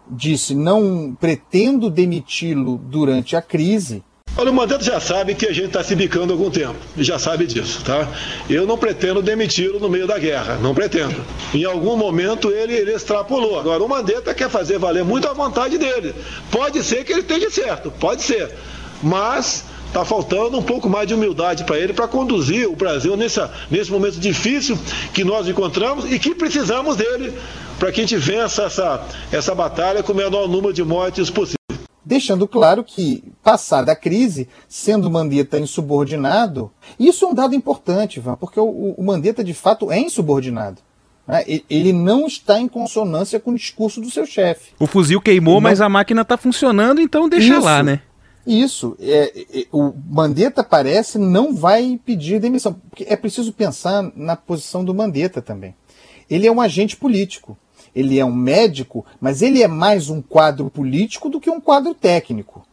Disse: 0.10 0.56
não 0.56 1.16
pretendo 1.20 1.90
demiti-lo 1.90 2.78
durante 2.78 3.36
a 3.36 3.42
crise. 3.42 4.04
Olha, 4.38 4.52
o 4.52 4.54
Mandetta 4.54 4.84
já 4.84 5.00
sabe 5.00 5.36
que 5.36 5.46
a 5.46 5.52
gente 5.52 5.68
está 5.68 5.84
se 5.84 5.96
bicando 5.96 6.32
há 6.32 6.36
algum 6.36 6.50
tempo, 6.50 6.76
já 6.98 7.20
sabe 7.20 7.46
disso, 7.46 7.84
tá? 7.84 8.08
Eu 8.50 8.66
não 8.66 8.78
pretendo 8.78 9.22
demiti-lo 9.22 9.80
no 9.80 9.90
meio 9.90 10.08
da 10.08 10.18
guerra, 10.18 10.56
não 10.62 10.74
pretendo. 10.74 11.26
Em 11.54 11.66
algum 11.66 11.98
momento 11.98 12.50
ele, 12.50 12.74
ele 12.74 12.94
extrapolou. 12.94 13.60
Agora, 13.60 13.84
o 13.84 13.90
Mandetta 13.90 14.34
quer 14.34 14.50
fazer 14.50 14.80
valer 14.80 15.04
muito 15.04 15.28
a 15.28 15.34
vontade 15.34 15.78
dele. 15.78 16.16
Pode 16.50 16.84
ser 16.84 17.04
que 17.04 17.12
ele 17.12 17.22
esteja 17.22 17.50
certo, 17.50 17.92
pode 17.92 18.22
ser. 18.22 18.56
Mas 19.04 19.66
Está 19.90 20.06
faltando 20.06 20.56
um 20.56 20.62
pouco 20.62 20.88
mais 20.88 21.08
de 21.08 21.16
humildade 21.16 21.64
para 21.64 21.76
ele 21.80 21.94
para 21.94 22.08
conduzir 22.08 22.70
o 22.70 22.76
Brasil 22.76 23.18
nessa, 23.18 23.52
nesse 23.72 23.92
momento 23.92 24.20
difícil 24.20 24.78
que 25.12 25.24
nós 25.24 25.48
encontramos 25.48 26.10
e 26.12 26.20
que 26.20 26.36
precisamos 26.36 26.96
dele 26.96 27.34
para 27.80 27.92
que 27.92 28.00
a 28.00 28.04
gente 28.04 28.16
vença 28.16 28.64
essa, 28.64 29.04
essa 29.32 29.56
batalha 29.56 30.04
com 30.04 30.14
o 30.14 30.16
menor 30.16 30.48
número 30.48 30.72
de 30.72 30.84
mortes 30.84 31.32
possível. 31.32 31.58
Deixando 32.06 32.48
claro 32.48 32.84
que, 32.84 33.24
passada 33.44 33.92
a 33.92 33.96
crise, 33.96 34.48
sendo 34.68 35.10
Mandetta 35.10 35.58
insubordinado, 35.58 36.72
isso 37.00 37.26
é 37.26 37.28
um 37.28 37.34
dado 37.34 37.56
importante, 37.56 38.18
Ivan, 38.18 38.36
porque 38.36 38.60
o, 38.60 38.94
o 38.96 39.04
Mandetta 39.04 39.44
de 39.44 39.56
fato 39.56 39.92
é 39.92 40.00
insubordinado. 40.00 40.82
Né? 41.28 41.44
Ele 41.68 41.92
não 41.92 42.28
está 42.28 42.60
em 42.60 42.68
consonância 42.68 43.40
com 43.40 43.52
o 43.52 43.56
discurso 43.56 44.00
do 44.00 44.12
seu 44.12 44.28
chefe. 44.28 44.72
O 44.80 44.86
fuzil 44.86 45.20
queimou, 45.20 45.56
não... 45.56 45.62
mas 45.62 45.82
a 45.82 45.90
máquina 45.90 46.22
está 46.22 46.38
funcionando, 46.38 47.02
então 47.02 47.28
deixa 47.28 47.54
isso. 47.54 47.66
lá, 47.66 47.82
né? 47.82 48.02
Isso. 48.46 48.96
É, 49.00 49.46
é, 49.54 49.66
o 49.72 49.94
Mandetta 50.10 50.64
parece 50.64 51.18
não 51.18 51.54
vai 51.54 52.00
pedir 52.04 52.40
demissão. 52.40 52.74
Porque 52.90 53.06
é 53.08 53.16
preciso 53.16 53.54
pensar 53.54 54.12
na 54.16 54.36
posição 54.36 54.84
do 54.84 54.94
Mandetta 54.94 55.42
também. 55.42 55.76
Ele 56.30 56.48
é 56.48 56.52
um 56.52 56.62
agente 56.62 56.96
político. 56.96 57.58
Ele 57.96 58.20
é 58.20 58.26
um 58.26 58.34
médico, 58.34 59.06
mas 59.20 59.42
ele 59.42 59.64
é 59.64 59.68
mais 59.68 60.10
um 60.10 60.22
quadro 60.22 60.70
político 60.70 61.30
do 61.30 61.40
que 61.40 61.50
um 61.50 61.60
quadro 61.60 61.94
técnico. 61.94 62.66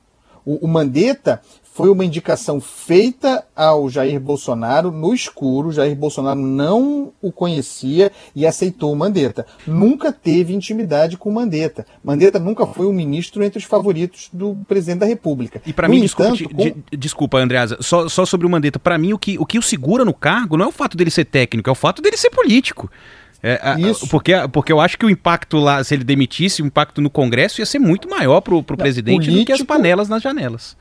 O, 0.45 0.67
o 0.67 0.69
Mandetta 0.69 1.43
foi 1.77 1.91
uma 1.91 2.07
indicação 2.07 2.59
feita 2.59 3.45
ao 3.55 3.91
Jair 3.91 4.19
Bolsonaro 4.19 4.91
no 4.91 5.13
escuro. 5.13 5.71
Jair 5.71 5.95
Bolsonaro 5.95 6.41
não 6.41 7.13
o 7.21 7.31
conhecia 7.31 8.11
e 8.35 8.47
aceitou 8.47 8.91
o 8.91 8.97
Mandetta. 8.97 9.45
Nunca 9.67 10.11
teve 10.11 10.55
intimidade 10.55 11.19
com 11.19 11.29
o 11.29 11.35
Mandetta. 11.35 11.85
Mandetta 12.03 12.39
nunca 12.39 12.67
foi 12.67 12.87
um 12.87 12.95
ministro 12.95 13.45
entre 13.45 13.59
os 13.59 13.65
favoritos 13.65 14.31
do 14.33 14.57
presidente 14.67 15.01
da 15.01 15.07
República. 15.07 15.61
E 15.67 15.73
para 15.75 15.87
mim, 15.87 16.03
entanto, 16.03 16.39
desculpa, 16.39 16.71
com... 16.71 16.97
desculpa, 16.97 17.39
Andreasa, 17.39 17.77
só, 17.83 18.09
só 18.09 18.25
sobre 18.25 18.47
o 18.47 18.51
Mandetta, 18.51 18.79
para 18.79 18.97
mim 18.97 19.13
o 19.13 19.19
que, 19.19 19.39
o 19.39 19.45
que 19.45 19.59
o 19.59 19.63
segura 19.63 20.03
no 20.03 20.15
cargo 20.15 20.57
não 20.57 20.65
é 20.65 20.69
o 20.69 20.73
fato 20.73 20.97
dele 20.97 21.11
ser 21.11 21.27
técnico, 21.27 21.69
é 21.69 21.73
o 21.73 21.77
fato 21.77 22.01
dele 22.01 22.17
ser 22.17 22.31
político. 22.31 22.91
É, 23.43 23.79
Isso. 23.79 24.09
Porque, 24.09 24.33
porque 24.51 24.73
eu 24.73 24.81
acho 24.81 24.97
que 24.97 25.05
o 25.05 25.11
impacto 25.11 25.59
lá, 25.59 25.85
se 25.85 25.95
ele 25.95 26.05
demitisse, 26.05 26.63
o 26.63 26.67
impacto 26.67 27.03
no 27.03 27.11
Congresso 27.11 27.61
ia 27.61 27.67
ser 27.67 27.79
muito 27.79 28.09
maior 28.09 28.41
para 28.41 28.55
o 28.55 28.63
presidente 28.63 29.27
político, 29.27 29.41
do 29.41 29.45
que 29.45 29.53
as 29.53 29.61
panelas 29.61 30.09
nas 30.09 30.23
janelas 30.23 30.75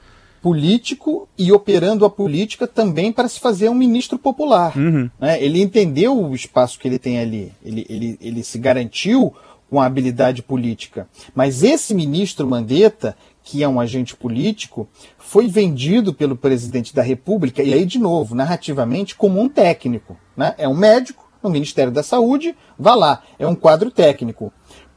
político 0.46 1.28
e 1.36 1.52
operando 1.52 2.06
a 2.06 2.10
política 2.10 2.68
também 2.68 3.12
para 3.12 3.28
se 3.28 3.40
fazer 3.40 3.68
um 3.68 3.74
ministro 3.74 4.16
popular. 4.20 4.78
Uhum. 4.78 5.10
Né? 5.20 5.44
Ele 5.44 5.60
entendeu 5.60 6.16
o 6.16 6.36
espaço 6.36 6.78
que 6.78 6.88
ele 6.88 7.00
tem 7.00 7.18
ali, 7.18 7.52
ele, 7.66 7.84
ele, 7.90 8.18
ele 8.22 8.44
se 8.44 8.60
garantiu 8.60 9.34
com 9.68 9.82
a 9.82 9.88
habilidade 9.88 10.44
política. 10.44 11.08
Mas 11.34 11.64
esse 11.64 11.96
ministro 11.96 12.46
Mandetta, 12.46 13.18
que 13.44 13.64
é 13.64 13.68
um 13.68 13.80
agente 13.80 14.16
político, 14.16 14.88
foi 15.18 15.48
vendido 15.48 16.14
pelo 16.14 16.36
presidente 16.36 16.94
da 16.94 17.02
República, 17.02 17.64
e 17.64 17.74
aí, 17.74 17.84
de 17.84 17.98
novo, 17.98 18.36
narrativamente, 18.36 19.16
como 19.16 19.42
um 19.42 19.50
técnico. 19.50 20.16
Né? 20.38 20.54
É 20.60 20.68
um 20.68 20.76
médico 20.76 21.28
no 21.42 21.50
Ministério 21.50 21.92
da 21.92 22.04
Saúde, 22.04 22.56
vá 22.78 22.94
lá, 22.94 23.24
é 23.40 23.48
um 23.48 23.56
quadro 23.56 23.90
técnico. 23.90 24.54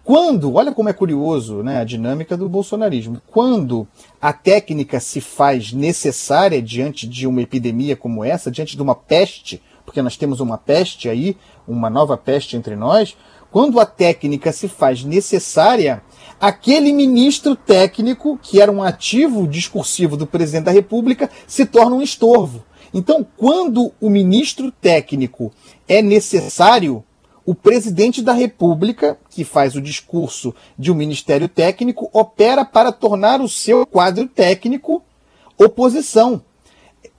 Quando, 0.09 0.55
olha 0.55 0.73
como 0.73 0.89
é 0.89 0.93
curioso 0.95 1.63
né, 1.63 1.81
a 1.81 1.85
dinâmica 1.85 2.35
do 2.35 2.49
bolsonarismo, 2.49 3.21
quando 3.27 3.87
a 4.19 4.33
técnica 4.33 5.01
se 5.01 5.21
faz 5.21 5.71
necessária 5.71 6.63
diante 6.63 7.07
de 7.07 7.27
uma 7.27 7.43
epidemia 7.43 7.95
como 7.95 8.25
essa, 8.25 8.51
diante 8.51 8.75
de 8.75 8.81
uma 8.81 8.95
peste, 8.95 9.63
porque 9.85 10.01
nós 10.01 10.17
temos 10.17 10.41
uma 10.41 10.57
peste 10.57 11.11
aí, 11.11 11.37
uma 11.69 11.91
nova 11.91 12.17
peste 12.17 12.57
entre 12.57 12.75
nós, 12.75 13.19
quando 13.51 13.79
a 13.79 13.85
técnica 13.85 14.51
se 14.51 14.67
faz 14.67 15.05
necessária, 15.05 16.03
aquele 16.41 16.91
ministro 16.91 17.55
técnico, 17.55 18.39
que 18.43 18.63
era 18.63 18.73
um 18.73 18.83
ativo 18.83 19.47
discursivo 19.47 20.17
do 20.17 20.27
presidente 20.27 20.65
da 20.65 20.73
República, 20.73 21.29
se 21.47 21.67
torna 21.67 21.95
um 21.95 22.01
estorvo. 22.01 22.65
Então, 22.95 23.27
quando 23.37 23.93
o 24.01 24.09
ministro 24.09 24.73
técnico 24.73 25.53
é 25.87 26.01
necessário, 26.01 27.05
o 27.49 27.55
presidente 27.55 28.21
da 28.21 28.35
República, 28.35 29.17
que 29.31 29.43
faz 29.43 29.75
o 29.75 29.81
discurso 29.81 30.55
de 30.79 30.93
um 30.93 30.95
ministério 30.95 31.49
técnico, 31.49 32.11
opera 32.13 32.63
para 32.63 32.93
tornar 32.93 33.41
o 33.41 33.49
seu 33.49 33.87
quadro 33.87 34.29
técnico 34.29 35.03
oposição. 35.57 36.43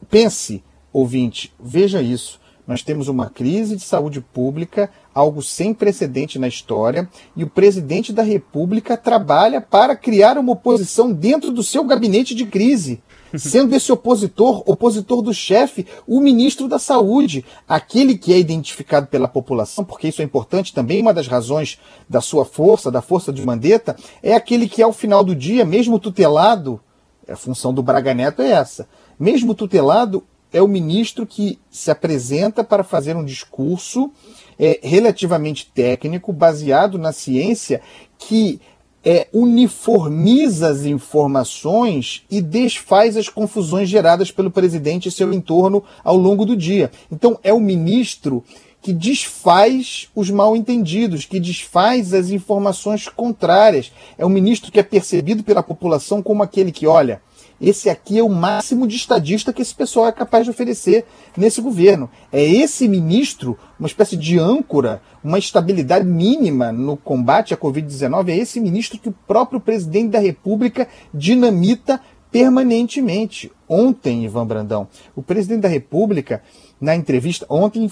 Pense, 0.07 0.63
ouvinte, 0.93 1.51
veja 1.59 1.99
isso. 1.99 2.39
Nós 2.67 2.83
temos 2.83 3.07
uma 3.07 3.27
crise 3.27 3.75
de 3.75 3.81
saúde 3.81 4.21
pública, 4.21 4.91
algo 5.15 5.41
sem 5.41 5.73
precedente 5.73 6.37
na 6.37 6.47
história, 6.47 7.09
e 7.35 7.43
o 7.43 7.49
presidente 7.49 8.13
da 8.13 8.21
República 8.21 8.95
trabalha 8.95 9.59
para 9.59 9.95
criar 9.95 10.37
uma 10.37 10.51
oposição 10.51 11.11
dentro 11.11 11.51
do 11.51 11.63
seu 11.63 11.83
gabinete 11.83 12.35
de 12.35 12.45
crise 12.45 13.01
sendo 13.37 13.75
esse 13.75 13.91
opositor, 13.91 14.63
opositor 14.65 15.21
do 15.21 15.33
chefe, 15.33 15.85
o 16.07 16.19
ministro 16.19 16.67
da 16.67 16.79
Saúde, 16.79 17.45
aquele 17.67 18.17
que 18.17 18.33
é 18.33 18.39
identificado 18.39 19.07
pela 19.07 19.27
população, 19.27 19.83
porque 19.83 20.07
isso 20.07 20.21
é 20.21 20.25
importante 20.25 20.73
também, 20.73 21.01
uma 21.01 21.13
das 21.13 21.27
razões 21.27 21.79
da 22.07 22.21
sua 22.21 22.45
força, 22.45 22.91
da 22.91 23.01
força 23.01 23.31
de 23.31 23.45
Mandetta, 23.45 23.95
é 24.21 24.33
aquele 24.33 24.67
que 24.67 24.81
ao 24.81 24.93
final 24.93 25.23
do 25.23 25.35
dia, 25.35 25.65
mesmo 25.65 25.99
tutelado, 25.99 26.79
a 27.27 27.35
função 27.35 27.73
do 27.73 27.83
Braga 27.83 28.13
Neto 28.13 28.41
é 28.41 28.51
essa, 28.51 28.87
mesmo 29.19 29.53
tutelado, 29.53 30.23
é 30.51 30.61
o 30.61 30.67
ministro 30.67 31.25
que 31.27 31.59
se 31.69 31.91
apresenta 31.91 32.63
para 32.63 32.83
fazer 32.83 33.15
um 33.15 33.23
discurso 33.23 34.11
é, 34.57 34.79
relativamente 34.81 35.71
técnico, 35.73 36.33
baseado 36.33 36.97
na 36.97 37.11
ciência, 37.11 37.81
que 38.17 38.59
é, 39.03 39.27
uniformiza 39.33 40.69
as 40.69 40.83
informações 40.83 42.23
e 42.29 42.41
desfaz 42.41 43.15
as 43.15 43.29
confusões 43.29 43.89
geradas 43.89 44.31
pelo 44.31 44.51
presidente 44.51 45.07
e 45.07 45.11
seu 45.11 45.33
entorno 45.33 45.83
ao 46.03 46.17
longo 46.17 46.45
do 46.45 46.55
dia. 46.55 46.91
Então, 47.11 47.39
é 47.43 47.53
o 47.53 47.59
ministro 47.59 48.43
que 48.81 48.93
desfaz 48.93 50.07
os 50.15 50.29
mal 50.29 50.55
entendidos, 50.55 51.25
que 51.25 51.39
desfaz 51.39 52.13
as 52.13 52.29
informações 52.29 53.07
contrárias. 53.09 53.91
É 54.17 54.25
o 54.25 54.29
ministro 54.29 54.71
que 54.71 54.79
é 54.79 54.83
percebido 54.83 55.43
pela 55.43 55.63
população 55.63 56.21
como 56.21 56.43
aquele 56.43 56.71
que, 56.71 56.87
olha, 56.87 57.21
esse 57.61 57.89
aqui 57.89 58.17
é 58.17 58.23
o 58.23 58.29
máximo 58.29 58.87
de 58.87 58.95
estadista 58.95 59.51
que 59.51 59.61
esse 59.61 59.75
pessoal 59.75 60.07
é 60.07 60.11
capaz 60.11 60.45
de 60.45 60.51
oferecer 60.51 61.05
nesse 61.35 61.61
governo. 61.61 62.09
É 62.31 62.43
esse 62.43 62.87
ministro, 62.87 63.57
uma 63.79 63.87
espécie 63.87 64.15
de 64.15 64.39
âncora, 64.39 65.01
uma 65.23 65.37
estabilidade 65.37 66.05
mínima 66.05 66.71
no 66.71 66.95
combate 66.95 67.53
à 67.53 67.57
Covid-19, 67.57 68.29
é 68.29 68.37
esse 68.37 68.59
ministro 68.59 68.99
que 68.99 69.09
o 69.09 69.15
próprio 69.27 69.59
presidente 69.59 70.11
da 70.11 70.19
República 70.19 70.87
dinamita 71.13 71.99
permanentemente. 72.31 73.51
Ontem, 73.67 74.25
Ivan 74.25 74.45
Brandão, 74.45 74.87
o 75.15 75.21
presidente 75.21 75.61
da 75.61 75.67
República, 75.67 76.41
na 76.79 76.95
entrevista, 76.95 77.45
ontem, 77.49 77.91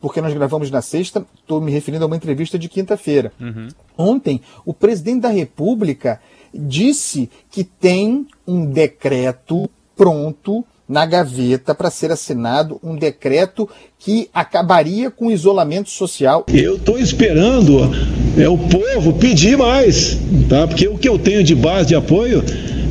porque 0.00 0.20
nós 0.20 0.34
gravamos 0.34 0.70
na 0.70 0.82
sexta, 0.82 1.26
estou 1.34 1.60
me 1.60 1.72
referindo 1.72 2.04
a 2.04 2.06
uma 2.06 2.16
entrevista 2.16 2.58
de 2.58 2.68
quinta-feira. 2.68 3.32
Uhum. 3.40 3.68
Ontem, 3.96 4.40
o 4.64 4.74
presidente 4.74 5.20
da 5.20 5.30
República 5.30 6.20
disse 6.58 7.28
que 7.50 7.64
tem 7.64 8.26
um 8.46 8.66
decreto 8.66 9.68
pronto 9.96 10.64
na 10.88 11.04
gaveta 11.04 11.74
para 11.74 11.90
ser 11.90 12.12
assinado 12.12 12.78
um 12.82 12.94
decreto 12.94 13.68
que 13.98 14.28
acabaria 14.32 15.10
com 15.10 15.26
o 15.26 15.32
isolamento 15.32 15.90
social. 15.90 16.46
Eu 16.52 16.76
estou 16.76 16.98
esperando 16.98 17.90
é 18.38 18.48
o 18.48 18.58
povo 18.58 19.14
pedir 19.14 19.56
mais, 19.56 20.16
tá? 20.48 20.66
Porque 20.66 20.86
o 20.86 20.98
que 20.98 21.08
eu 21.08 21.18
tenho 21.18 21.42
de 21.42 21.54
base 21.54 21.88
de 21.88 21.94
apoio 21.94 22.44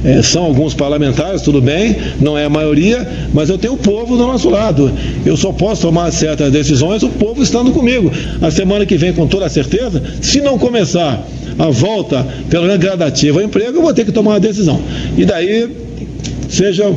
é, 0.05 0.21
são 0.21 0.43
alguns 0.43 0.75
parlamentares, 0.75 1.41
tudo 1.41 1.59
bem, 1.59 1.95
não 2.21 2.37
é 2.37 2.45
a 2.45 2.49
maioria, 2.49 3.07
mas 3.33 3.49
eu 3.49 3.57
tenho 3.57 3.73
o 3.73 3.77
povo 3.77 4.15
do 4.15 4.27
nosso 4.27 4.49
lado. 4.51 4.91
Eu 5.25 5.35
só 5.35 5.51
posso 5.51 5.81
tomar 5.81 6.11
certas 6.11 6.51
decisões 6.51 7.01
o 7.01 7.09
povo 7.09 7.41
estando 7.41 7.71
comigo. 7.71 8.11
A 8.39 8.51
semana 8.51 8.85
que 8.85 8.97
vem, 8.97 9.11
com 9.11 9.25
toda 9.25 9.49
certeza, 9.49 10.03
se 10.21 10.41
não 10.41 10.59
começar 10.59 11.25
a 11.57 11.69
volta, 11.71 12.25
pelo 12.49 12.65
gradativa 12.77 13.39
ao 13.39 13.45
emprego, 13.45 13.77
eu 13.77 13.81
vou 13.81 13.93
ter 13.93 14.05
que 14.05 14.11
tomar 14.11 14.33
uma 14.33 14.39
decisão. 14.39 14.79
E 15.17 15.25
daí, 15.25 15.69
seja 16.49 16.93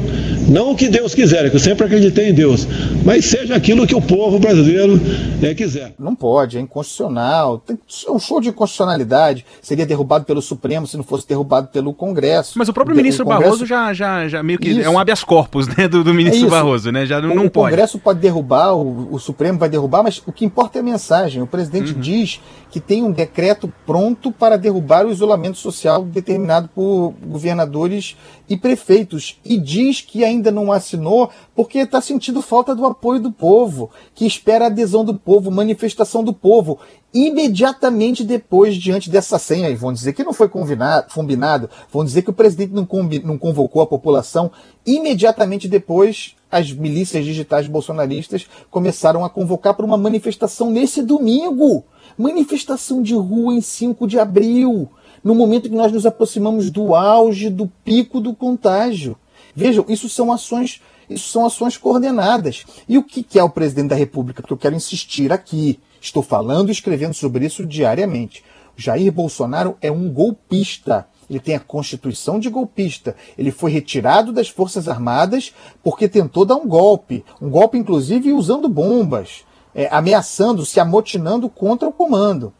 não 0.48 0.72
o 0.72 0.76
que 0.76 0.88
Deus 0.88 1.14
quiser, 1.14 1.46
é 1.46 1.50
que 1.50 1.56
eu 1.56 1.60
sempre 1.60 1.84
acreditei 1.84 2.30
em 2.30 2.34
Deus, 2.34 2.66
mas 3.04 3.26
seja 3.26 3.54
aquilo 3.54 3.86
que 3.86 3.94
o 3.94 4.00
povo 4.00 4.38
brasileiro 4.38 4.98
é, 5.42 5.54
quiser. 5.54 5.94
Não 5.98 6.14
pode, 6.14 6.56
é 6.56 6.60
inconstitucional. 6.60 7.58
Tem, 7.58 7.78
é 8.06 8.10
um 8.10 8.18
show 8.18 8.40
de 8.40 8.48
inconstitucionalidade. 8.48 9.44
Seria 9.60 9.84
derrubado 9.84 10.24
pelo 10.24 10.40
Supremo 10.40 10.86
se 10.86 10.96
não 10.96 11.04
fosse 11.04 11.28
derrubado 11.28 11.68
pelo 11.68 11.92
Congresso. 11.92 12.58
Mas 12.58 12.68
o 12.68 12.72
próprio 12.72 12.94
o, 12.94 12.96
ministro 12.96 13.24
o 13.24 13.28
Congresso... 13.28 13.44
Barroso 13.50 13.66
já, 13.66 13.92
já, 13.92 14.26
já 14.26 14.42
meio 14.42 14.58
que 14.58 14.70
Isso. 14.70 14.80
é 14.80 14.88
um 14.88 14.98
habeas 14.98 15.22
corpus 15.22 15.68
né, 15.68 15.86
do, 15.86 16.02
do 16.02 16.14
ministro 16.14 16.46
é 16.46 16.50
Barroso, 16.50 16.90
né? 16.90 17.04
Já 17.04 17.20
não, 17.20 17.34
não 17.34 17.46
o 17.46 17.50
pode. 17.50 17.68
O 17.68 17.70
Congresso 17.70 17.98
pode 17.98 18.20
derrubar, 18.20 18.74
o, 18.74 19.14
o, 19.14 19.18
Supremo 19.18 19.58
vai 19.58 19.68
derrubar, 19.68 20.02
mas 20.02 20.22
o 20.26 20.32
que 20.32 20.44
importa 20.44 20.78
é 20.78 20.80
a 20.80 20.84
mensagem. 20.84 21.42
O 21.42 21.46
presidente 21.46 21.92
uhum. 21.92 22.00
diz 22.00 22.40
que 22.70 22.80
tem 22.80 23.02
um 23.02 23.12
decreto 23.12 23.72
pronto 23.86 24.32
para 24.32 24.56
derrubar 24.56 25.06
o 25.06 25.10
isolamento 25.10 25.58
social 25.58 26.04
determinado 26.04 26.68
por 26.74 27.14
governadores 27.26 28.16
e 28.48 28.56
prefeitos 28.56 29.38
e 29.44 29.58
diz 29.58 30.00
que 30.00 30.24
ainda 30.24 30.50
não 30.50 30.72
assinou 30.72 31.30
porque 31.54 31.78
está 31.78 32.00
sentindo 32.00 32.40
falta 32.40 32.74
do 32.74 32.86
apoio 32.86 33.20
do 33.20 33.30
povo, 33.30 33.90
que 34.14 34.26
espera 34.26 34.66
adesão 34.66 35.04
do 35.04 35.14
povo, 35.14 35.50
manifestação 35.50 36.24
do 36.24 36.32
povo. 36.32 36.78
Imediatamente 37.12 38.22
depois, 38.24 38.76
diante 38.76 39.10
dessa 39.10 39.38
senha, 39.38 39.74
vão 39.76 39.92
dizer 39.92 40.12
que 40.12 40.24
não 40.24 40.32
foi 40.32 40.48
combinado, 40.48 41.12
combinado 41.12 41.70
vão 41.92 42.04
dizer 42.04 42.22
que 42.22 42.30
o 42.30 42.34
presidente 42.34 42.72
não, 42.72 42.86
não 43.24 43.38
convocou 43.38 43.82
a 43.82 43.86
população. 43.86 44.50
Imediatamente 44.86 45.68
depois, 45.68 46.34
as 46.50 46.72
milícias 46.72 47.24
digitais 47.24 47.66
bolsonaristas 47.66 48.46
começaram 48.70 49.24
a 49.24 49.30
convocar 49.30 49.74
para 49.74 49.86
uma 49.86 49.98
manifestação 49.98 50.70
nesse 50.70 51.02
domingo. 51.02 51.84
Manifestação 52.16 53.02
de 53.02 53.14
rua 53.14 53.54
em 53.54 53.60
5 53.60 54.06
de 54.06 54.18
abril 54.18 54.88
no 55.22 55.34
momento 55.34 55.68
que 55.68 55.74
nós 55.74 55.92
nos 55.92 56.06
aproximamos 56.06 56.70
do 56.70 56.94
auge, 56.94 57.50
do 57.50 57.66
pico 57.84 58.20
do 58.20 58.34
contágio. 58.34 59.16
Vejam, 59.54 59.84
isso 59.88 60.08
são 60.08 60.32
ações, 60.32 60.80
isso 61.08 61.28
são 61.28 61.46
ações 61.46 61.76
coordenadas. 61.76 62.64
E 62.88 62.96
o 62.98 63.02
que 63.02 63.38
é 63.38 63.42
o 63.42 63.50
presidente 63.50 63.88
da 63.88 63.96
República? 63.96 64.42
Porque 64.42 64.52
eu 64.52 64.58
quero 64.58 64.76
insistir 64.76 65.32
aqui. 65.32 65.80
Estou 66.00 66.22
falando 66.22 66.68
e 66.68 66.72
escrevendo 66.72 67.14
sobre 67.14 67.44
isso 67.44 67.66
diariamente. 67.66 68.44
Jair 68.76 69.10
Bolsonaro 69.12 69.76
é 69.82 69.90
um 69.90 70.08
golpista. 70.08 71.08
Ele 71.28 71.40
tem 71.40 71.56
a 71.56 71.60
constituição 71.60 72.38
de 72.38 72.48
golpista. 72.48 73.16
Ele 73.36 73.50
foi 73.50 73.70
retirado 73.70 74.32
das 74.32 74.48
Forças 74.48 74.88
Armadas 74.88 75.52
porque 75.82 76.08
tentou 76.08 76.44
dar 76.44 76.56
um 76.56 76.66
golpe. 76.66 77.24
Um 77.42 77.50
golpe, 77.50 77.76
inclusive, 77.76 78.32
usando 78.32 78.68
bombas, 78.68 79.44
é, 79.74 79.88
ameaçando, 79.90 80.64
se 80.64 80.80
amotinando 80.80 81.48
contra 81.48 81.88
o 81.88 81.92
comando. 81.92 82.52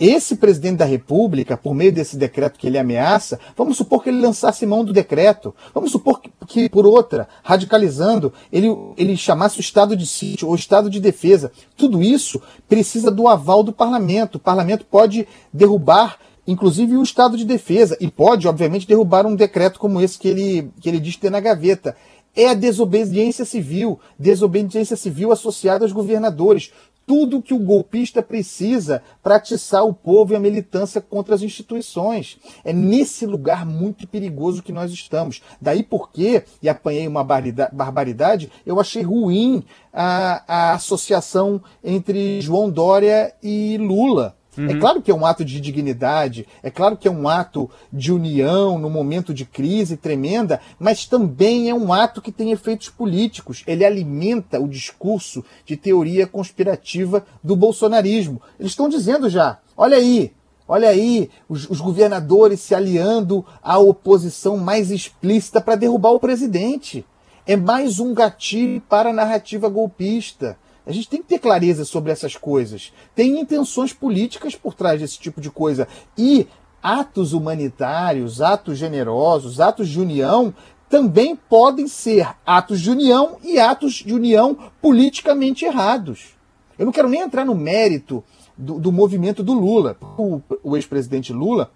Esse 0.00 0.36
presidente 0.36 0.76
da 0.76 0.84
República, 0.84 1.56
por 1.56 1.74
meio 1.74 1.92
desse 1.92 2.16
decreto 2.16 2.58
que 2.58 2.66
ele 2.68 2.78
ameaça, 2.78 3.40
vamos 3.56 3.76
supor 3.76 4.02
que 4.02 4.10
ele 4.10 4.20
lançasse 4.20 4.64
mão 4.64 4.84
do 4.84 4.92
decreto, 4.92 5.52
vamos 5.74 5.90
supor 5.90 6.20
que, 6.20 6.30
que 6.46 6.68
por 6.68 6.86
outra, 6.86 7.26
radicalizando, 7.42 8.32
ele, 8.52 8.68
ele 8.96 9.16
chamasse 9.16 9.58
o 9.58 9.60
estado 9.60 9.96
de 9.96 10.06
sítio 10.06 10.46
ou 10.46 10.54
estado 10.54 10.88
de 10.88 11.00
defesa. 11.00 11.50
Tudo 11.76 12.00
isso 12.00 12.40
precisa 12.68 13.10
do 13.10 13.26
aval 13.26 13.64
do 13.64 13.72
parlamento. 13.72 14.36
O 14.36 14.40
parlamento 14.40 14.84
pode 14.84 15.26
derrubar 15.52 16.18
inclusive 16.46 16.96
o 16.96 17.02
estado 17.02 17.36
de 17.36 17.44
defesa, 17.44 17.94
e 18.00 18.10
pode, 18.10 18.48
obviamente, 18.48 18.88
derrubar 18.88 19.26
um 19.26 19.36
decreto 19.36 19.78
como 19.78 20.00
esse 20.00 20.18
que 20.18 20.28
ele, 20.28 20.70
que 20.80 20.88
ele 20.88 20.98
diz 20.98 21.14
ter 21.14 21.30
na 21.30 21.40
gaveta. 21.40 21.94
É 22.34 22.48
a 22.48 22.54
desobediência 22.54 23.44
civil, 23.44 24.00
desobediência 24.18 24.96
civil 24.96 25.30
associada 25.30 25.84
aos 25.84 25.92
governadores 25.92 26.72
tudo 27.08 27.40
que 27.40 27.54
o 27.54 27.58
golpista 27.58 28.22
precisa 28.22 29.02
para 29.22 29.36
atiçar 29.36 29.82
o 29.82 29.94
povo 29.94 30.34
e 30.34 30.36
a 30.36 30.40
militância 30.40 31.00
contra 31.00 31.34
as 31.34 31.40
instituições. 31.40 32.38
É 32.62 32.70
nesse 32.70 33.24
lugar 33.24 33.64
muito 33.64 34.06
perigoso 34.06 34.62
que 34.62 34.70
nós 34.70 34.92
estamos. 34.92 35.40
Daí 35.58 35.82
porque, 35.82 36.44
e 36.62 36.68
apanhei 36.68 37.08
uma 37.08 37.24
barbaridade, 37.24 38.52
eu 38.66 38.78
achei 38.78 39.02
ruim 39.02 39.64
a, 39.90 40.44
a 40.46 40.72
associação 40.74 41.62
entre 41.82 42.42
João 42.42 42.68
Dória 42.68 43.34
e 43.42 43.78
Lula. 43.78 44.37
É 44.58 44.60
uhum. 44.60 44.70
É 44.70 44.80
claro 44.80 45.00
que 45.00 45.10
é 45.10 45.14
um 45.14 45.24
ato 45.24 45.44
de 45.44 45.60
dignidade, 45.60 46.46
é 46.62 46.70
claro 46.70 46.96
que 46.96 47.06
é 47.06 47.10
um 47.10 47.28
ato 47.28 47.70
de 47.92 48.12
união 48.12 48.76
no 48.76 48.90
momento 48.90 49.32
de 49.32 49.44
crise 49.44 49.96
tremenda, 49.96 50.60
mas 50.80 51.06
também 51.06 51.70
é 51.70 51.74
um 51.74 51.92
ato 51.92 52.20
que 52.20 52.32
tem 52.32 52.50
efeitos 52.50 52.88
políticos. 52.88 53.62
Ele 53.68 53.84
alimenta 53.84 54.60
o 54.60 54.68
discurso 54.68 55.44
de 55.64 55.76
teoria 55.76 56.26
conspirativa 56.26 57.24
do 57.42 57.54
bolsonarismo. 57.54 58.42
Eles 58.58 58.72
estão 58.72 58.88
dizendo 58.88 59.30
já: 59.30 59.58
olha 59.76 59.96
aí, 59.96 60.32
Olha 60.70 60.90
aí, 60.90 61.30
os, 61.48 61.66
os, 61.70 61.80
governadores 61.80 62.60
se 62.60 62.74
aliando 62.74 63.42
à 63.62 63.78
oposição 63.78 64.58
mais 64.58 64.90
explícita 64.90 65.62
para 65.62 65.76
derrubar 65.76 66.10
o 66.10 66.20
presidente. 66.20 67.06
É 67.46 67.56
mais 67.56 67.98
um 67.98 68.12
gatilho 68.12 68.82
para 68.82 69.08
a 69.08 69.14
narrativa 69.14 69.66
golpista. 69.70 70.58
A 70.88 70.92
gente 70.92 71.06
tem 71.06 71.20
que 71.20 71.28
ter 71.28 71.38
clareza 71.38 71.84
sobre 71.84 72.10
essas 72.10 72.34
coisas. 72.34 72.94
Tem 73.14 73.38
intenções 73.38 73.92
políticas 73.92 74.56
por 74.56 74.72
trás 74.72 74.98
desse 74.98 75.18
tipo 75.18 75.38
de 75.38 75.50
coisa. 75.50 75.86
E 76.16 76.46
atos 76.82 77.34
humanitários, 77.34 78.40
atos 78.40 78.78
generosos, 78.78 79.60
atos 79.60 79.86
de 79.86 80.00
união 80.00 80.54
também 80.88 81.36
podem 81.36 81.86
ser 81.86 82.34
atos 82.46 82.80
de 82.80 82.90
união 82.90 83.36
e 83.44 83.58
atos 83.58 83.96
de 83.96 84.14
união 84.14 84.56
politicamente 84.80 85.66
errados. 85.66 86.30
Eu 86.78 86.86
não 86.86 86.92
quero 86.92 87.10
nem 87.10 87.20
entrar 87.20 87.44
no 87.44 87.54
mérito 87.54 88.24
do, 88.56 88.80
do 88.80 88.90
movimento 88.90 89.42
do 89.42 89.52
Lula. 89.52 89.98
O, 90.16 90.40
o 90.62 90.74
ex-presidente 90.74 91.34
Lula 91.34 91.70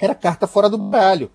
era 0.00 0.16
carta 0.16 0.48
fora 0.48 0.68
do 0.68 0.76
baralho. 0.76 1.30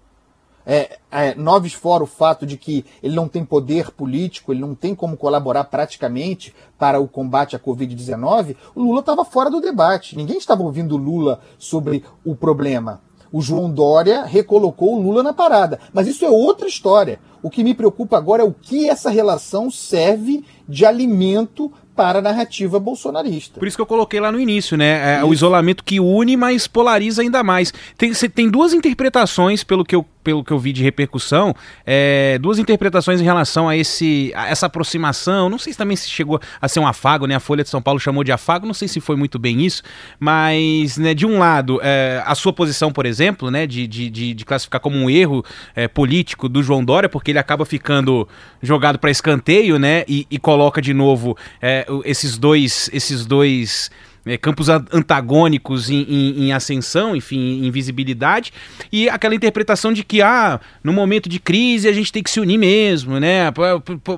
É, 0.66 0.98
é, 1.12 1.36
noves 1.36 1.74
fora 1.74 2.04
o 2.04 2.08
fato 2.08 2.46
de 2.46 2.58
que 2.58 2.86
ele 3.02 3.16
não 3.16 3.28
tem 3.28 3.44
poder 3.44 3.92
político, 3.92 4.52
ele 4.54 4.62
não 4.62 4.74
tem 4.74 4.96
como 4.96 5.18
colaborar 5.18 5.66
praticamente 5.66 6.54
para 6.78 7.00
o 7.00 7.08
combate 7.08 7.56
à 7.56 7.60
Covid-19, 7.60 8.56
o 8.76 8.82
Lula 8.82 9.02
estava 9.02 9.26
fora 9.26 9.50
do 9.50 9.62
debate. 9.62 10.16
Ninguém 10.16 10.38
estava 10.38 10.64
ouvindo 10.64 10.98
Lula 10.98 11.40
sobre 11.58 12.04
o 12.26 12.36
problema. 12.36 13.02
O 13.32 13.42
João 13.42 13.70
Dória 13.70 14.26
recolocou 14.26 14.96
o 14.96 15.02
Lula 15.02 15.24
na 15.24 15.34
parada. 15.34 15.80
Mas 15.92 16.08
isso 16.08 16.24
é 16.24 16.30
outra 16.30 16.68
história. 16.68 17.20
O 17.42 17.50
que 17.50 17.64
me 17.64 17.74
preocupa 17.74 18.16
agora 18.16 18.44
é 18.44 18.46
o 18.46 18.54
que 18.54 18.88
essa 18.88 19.10
relação 19.10 19.72
serve 19.72 20.46
de 20.70 20.86
alimento 20.86 21.72
para 21.96 22.20
a 22.20 22.22
narrativa 22.22 22.80
bolsonarista. 22.80 23.60
Por 23.60 23.68
isso 23.68 23.78
que 23.78 23.82
eu 23.82 23.88
coloquei 23.88 24.20
lá 24.20 24.32
no 24.32 24.40
início, 24.40 24.78
né? 24.78 25.18
É, 25.18 25.24
o 25.24 25.34
isolamento 25.34 25.84
que 25.84 26.00
une, 26.00 26.36
mas 26.36 26.68
polariza 26.68 27.22
ainda 27.22 27.44
mais. 27.44 27.74
Tem, 27.98 28.12
tem 28.14 28.50
duas 28.50 28.74
interpretações, 28.74 29.64
pelo 29.64 29.84
que 29.84 29.96
eu, 29.96 30.06
pelo 30.24 30.44
que 30.44 30.52
eu 30.52 30.60
vi 30.60 30.72
de 30.72 30.84
repercussão, 30.84 31.54
é, 31.86 32.38
duas 32.40 32.58
interpretações 32.58 33.20
em 33.20 33.24
relação 33.24 33.68
a, 33.68 33.76
esse, 33.76 34.32
a 34.36 34.48
essa 34.48 34.68
aproximação. 34.68 35.50
Não 35.50 35.58
sei 35.58 35.74
se 35.74 35.78
também 35.78 35.98
se 35.98 36.10
chegou 36.10 36.40
a 36.62 36.68
ser 36.68 36.80
um 36.80 36.88
afago, 36.88 37.28
né? 37.28 37.36
A 37.36 37.40
Folha 37.40 37.64
de 37.64 37.70
São 37.70 37.82
Paulo 37.82 38.00
chamou 38.00 38.24
de 38.24 38.32
afago, 38.32 38.66
não 38.66 38.74
sei 38.74 38.88
se 38.88 39.00
foi 39.00 39.16
muito 39.16 39.38
bem 39.38 39.62
isso, 39.66 39.84
mas, 40.20 40.98
né, 40.98 41.14
de 41.14 41.26
um 41.26 41.40
lado, 41.40 41.80
é, 41.84 42.24
a 42.26 42.36
sua 42.36 42.54
posição, 42.54 42.92
por 42.92 43.06
exemplo, 43.06 43.52
né, 43.52 43.68
de, 43.68 43.88
de, 43.88 44.10
de, 44.10 44.34
de 44.34 44.46
classificar 44.46 44.80
como 44.80 44.96
um 44.96 45.10
erro 45.10 45.44
é, 45.76 45.88
político 45.88 46.48
do 46.48 46.64
João 46.64 46.84
Dória, 46.84 47.10
porque 47.10 47.32
ele 47.32 47.40
acaba 47.40 47.66
ficando 47.66 48.28
jogado 48.62 48.98
para 48.98 49.12
escanteio, 49.12 49.78
né? 49.78 50.04
E, 50.08 50.26
e 50.30 50.38
coloca 50.38 50.82
de 50.82 50.94
novo 50.94 51.38
é, 51.62 51.86
esses 52.06 52.38
dois, 52.38 52.90
esses 52.94 53.26
dois 53.26 53.92
é, 54.26 54.38
campos 54.38 54.70
antagônicos 54.70 55.90
em, 55.90 56.02
em, 56.04 56.46
em, 56.46 56.54
ascensão, 56.54 57.16
enfim, 57.16 57.66
em 57.66 57.72
visibilidade, 57.72 58.54
e 58.92 59.10
aquela 59.10 59.36
interpretação 59.36 59.92
de 59.92 60.04
que, 60.04 60.22
ah, 60.22 60.60
no 60.84 60.94
momento 60.94 61.28
de 61.28 61.40
crise 61.40 61.88
a 61.88 61.94
gente 61.94 62.12
tem 62.12 62.24
que 62.24 62.30
se 62.30 62.40
unir 62.40 62.58
mesmo, 62.58 63.20
né? 63.20 63.52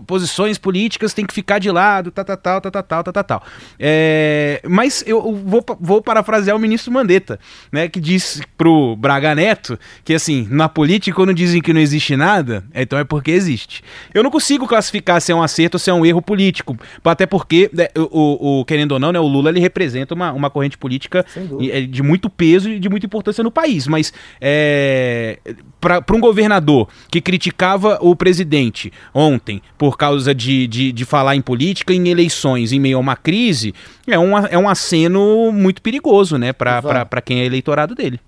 Posições 0.06 0.58
políticas 0.58 1.14
têm 1.14 1.26
que 1.26 1.34
ficar 1.34 1.60
de 1.60 1.72
lado, 1.72 2.12
tal, 2.12 2.26
tal, 2.26 2.38
tal, 2.38 2.62
tal, 2.62 2.84
tal, 2.84 3.04
tal, 3.04 3.24
tal. 3.24 3.44
É, 3.80 4.62
mas 4.68 5.04
eu 5.08 5.22
vou, 5.34 5.64
vou 5.80 6.02
parafrasear 6.02 6.56
o 6.56 6.60
ministro 6.60 6.92
Mandetta, 6.92 7.40
né? 7.72 7.88
Que 7.88 8.00
disse 8.00 8.44
pro 8.58 8.96
Braga 8.96 9.34
Neto 9.34 9.80
que, 10.04 10.14
assim, 10.14 10.48
na 10.52 10.70
política, 10.70 11.16
quando 11.16 11.34
dizem 11.34 11.62
que 11.62 11.74
não 11.74 11.82
existe 11.82 12.16
nada, 12.16 12.64
então 12.74 13.00
é 13.00 13.04
porque 13.04 13.32
existe. 13.32 13.84
Eu 14.14 14.22
não 14.22 14.30
consigo 14.30 14.68
classificar 14.68 15.20
se 15.20 15.32
é 15.32 15.36
um 15.36 15.42
acerto 15.42 15.76
ou 15.76 15.80
se 15.80 15.90
é 15.90 15.94
um 15.94 16.06
erro 16.06 16.22
político, 16.22 16.78
até 17.04 17.26
porque, 17.26 17.70
né, 17.74 17.88
o, 17.98 18.60
o, 18.60 18.66
querendo 18.66 18.92
ou 18.94 19.00
não, 19.00 19.12
né, 19.12 19.20
o 19.20 19.28
Lula 19.28 19.50
ele 19.50 19.60
representa 19.60 19.95
representa 19.96 20.14
uma, 20.14 20.34
uma 20.34 20.50
corrente 20.50 20.78
política 20.78 21.26
é, 21.72 21.82
de 21.82 22.04
muito 22.04 22.30
peso 22.30 22.70
e 22.70 22.80
de 22.80 22.90
muita 22.90 23.06
importância 23.06 23.44
no 23.44 23.52
país. 23.52 23.88
Mas 23.88 24.14
é, 24.40 25.40
para 25.80 26.04
um 26.14 26.20
governador 26.20 26.88
que 27.10 27.22
criticava 27.22 27.98
o 28.02 28.16
presidente 28.16 28.92
ontem 29.14 29.62
por 29.78 29.98
causa 29.98 30.36
de, 30.36 30.68
de, 30.68 30.92
de 30.92 31.06
falar 31.06 31.36
em 31.36 31.42
política, 31.42 31.94
em 31.94 32.10
eleições, 32.10 32.72
em 32.72 32.80
meio 32.80 32.98
a 32.98 33.00
uma 33.00 33.16
crise, 33.16 33.74
é 34.06 34.20
um, 34.20 34.38
é 34.38 34.58
um 34.58 34.68
aceno 34.68 35.52
muito 35.52 35.82
perigoso, 35.82 36.38
né, 36.38 36.52
para 36.52 37.22
quem 37.24 37.40
é 37.40 37.46
eleitorado 37.46 37.96
dele. 37.96 38.20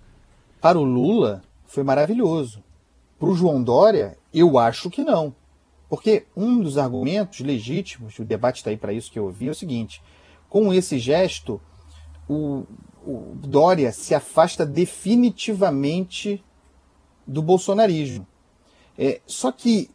Para 0.61 0.79
o 0.79 0.83
Lula, 0.83 1.43
foi 1.65 1.83
maravilhoso. 1.83 2.63
Para 3.19 3.29
o 3.29 3.35
João 3.35 3.61
Dória, 3.61 4.17
eu 4.33 4.57
acho 4.57 4.89
que 4.89 5.03
não. 5.03 5.33
Porque 5.89 6.25
um 6.35 6.59
dos 6.61 6.77
argumentos 6.77 7.39
legítimos, 7.39 8.19
o 8.19 8.25
debate 8.25 8.57
está 8.57 8.69
aí 8.69 8.77
para 8.77 8.91
isso 8.91 9.11
que 9.11 9.17
eu 9.17 9.25
ouvi, 9.25 9.47
é 9.47 9.51
o 9.51 9.55
seguinte: 9.55 10.01
com 10.49 10.73
esse 10.73 10.97
gesto, 10.99 11.61
o, 12.27 12.63
o 13.05 13.35
Dória 13.35 13.91
se 13.91 14.13
afasta 14.15 14.65
definitivamente 14.65 16.43
do 17.25 17.41
bolsonarismo. 17.41 18.25
É, 18.97 19.21
só 19.27 19.51
que 19.51 19.89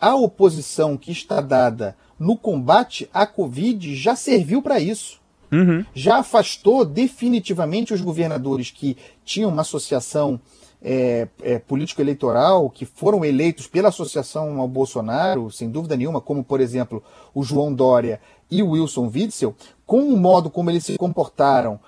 a 0.00 0.14
oposição 0.14 0.96
que 0.96 1.10
está 1.10 1.40
dada 1.40 1.96
no 2.18 2.36
combate 2.36 3.08
à 3.12 3.26
Covid 3.26 3.94
já 3.96 4.14
serviu 4.14 4.60
para 4.62 4.78
isso. 4.78 5.20
Uhum. 5.50 5.84
Já 5.94 6.18
afastou 6.18 6.84
definitivamente 6.84 7.94
os 7.94 8.00
governadores 8.00 8.70
que 8.70 8.96
tinham 9.24 9.50
uma 9.50 9.62
associação 9.62 10.40
é, 10.84 11.26
é, 11.42 11.58
político-eleitoral 11.58 12.68
que 12.68 12.84
foram 12.84 13.24
eleitos 13.24 13.66
pela 13.66 13.88
associação 13.88 14.60
ao 14.60 14.68
Bolsonaro, 14.68 15.50
sem 15.50 15.70
dúvida 15.70 15.96
nenhuma, 15.96 16.20
como 16.20 16.44
por 16.44 16.60
exemplo 16.60 17.02
o 17.34 17.42
João 17.42 17.72
Dória 17.72 18.20
e 18.50 18.62
o 18.62 18.70
Wilson 18.70 19.10
Witzel, 19.12 19.56
com 19.86 20.00
o 20.00 20.16
modo 20.16 20.50
como 20.50 20.70
eles 20.70 20.84
se 20.84 20.98
comportaram 20.98 21.80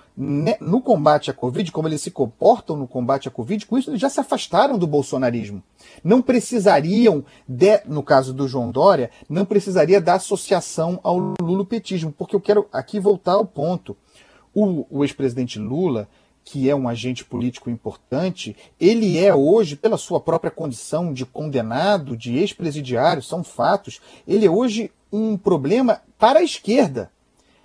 no 0.59 0.81
combate 0.81 1.29
à 1.29 1.33
Covid, 1.33 1.71
como 1.71 1.87
eles 1.87 2.01
se 2.01 2.09
comportam 2.09 2.75
no 2.75 2.87
combate 2.87 3.27
à 3.27 3.31
Covid, 3.31 3.67
com 3.67 3.77
isso 3.77 3.91
eles 3.91 4.01
já 4.01 4.09
se 4.09 4.19
afastaram 4.19 4.77
do 4.77 4.87
bolsonarismo. 4.87 5.61
Não 6.03 6.21
precisariam, 6.21 7.23
de, 7.47 7.81
no 7.85 8.01
caso 8.01 8.33
do 8.33 8.47
João 8.47 8.71
Dória, 8.71 9.11
não 9.29 9.45
precisaria 9.45 10.01
da 10.01 10.15
associação 10.15 10.99
ao 11.03 11.35
lulopetismo, 11.39 12.11
porque 12.11 12.35
eu 12.35 12.41
quero 12.41 12.67
aqui 12.73 12.99
voltar 12.99 13.33
ao 13.33 13.45
ponto. 13.45 13.95
O, 14.53 14.87
o 14.89 15.03
ex-presidente 15.03 15.59
Lula 15.59 16.09
que 16.49 16.69
é 16.69 16.73
um 16.75 16.87
agente 16.87 17.25
político 17.25 17.69
importante, 17.69 18.55
ele 18.79 19.17
é 19.17 19.35
hoje, 19.35 19.75
pela 19.75 19.97
sua 19.97 20.17
própria 20.17 20.49
condição 20.49 21.11
de 21.11 21.25
condenado, 21.25 22.15
de 22.15 22.37
ex-presidiário, 22.37 23.21
são 23.21 23.43
fatos, 23.43 23.99
ele 24.25 24.45
é 24.45 24.49
hoje 24.49 24.89
um 25.11 25.37
problema 25.37 26.01
para 26.17 26.39
a 26.39 26.43
esquerda. 26.43 27.11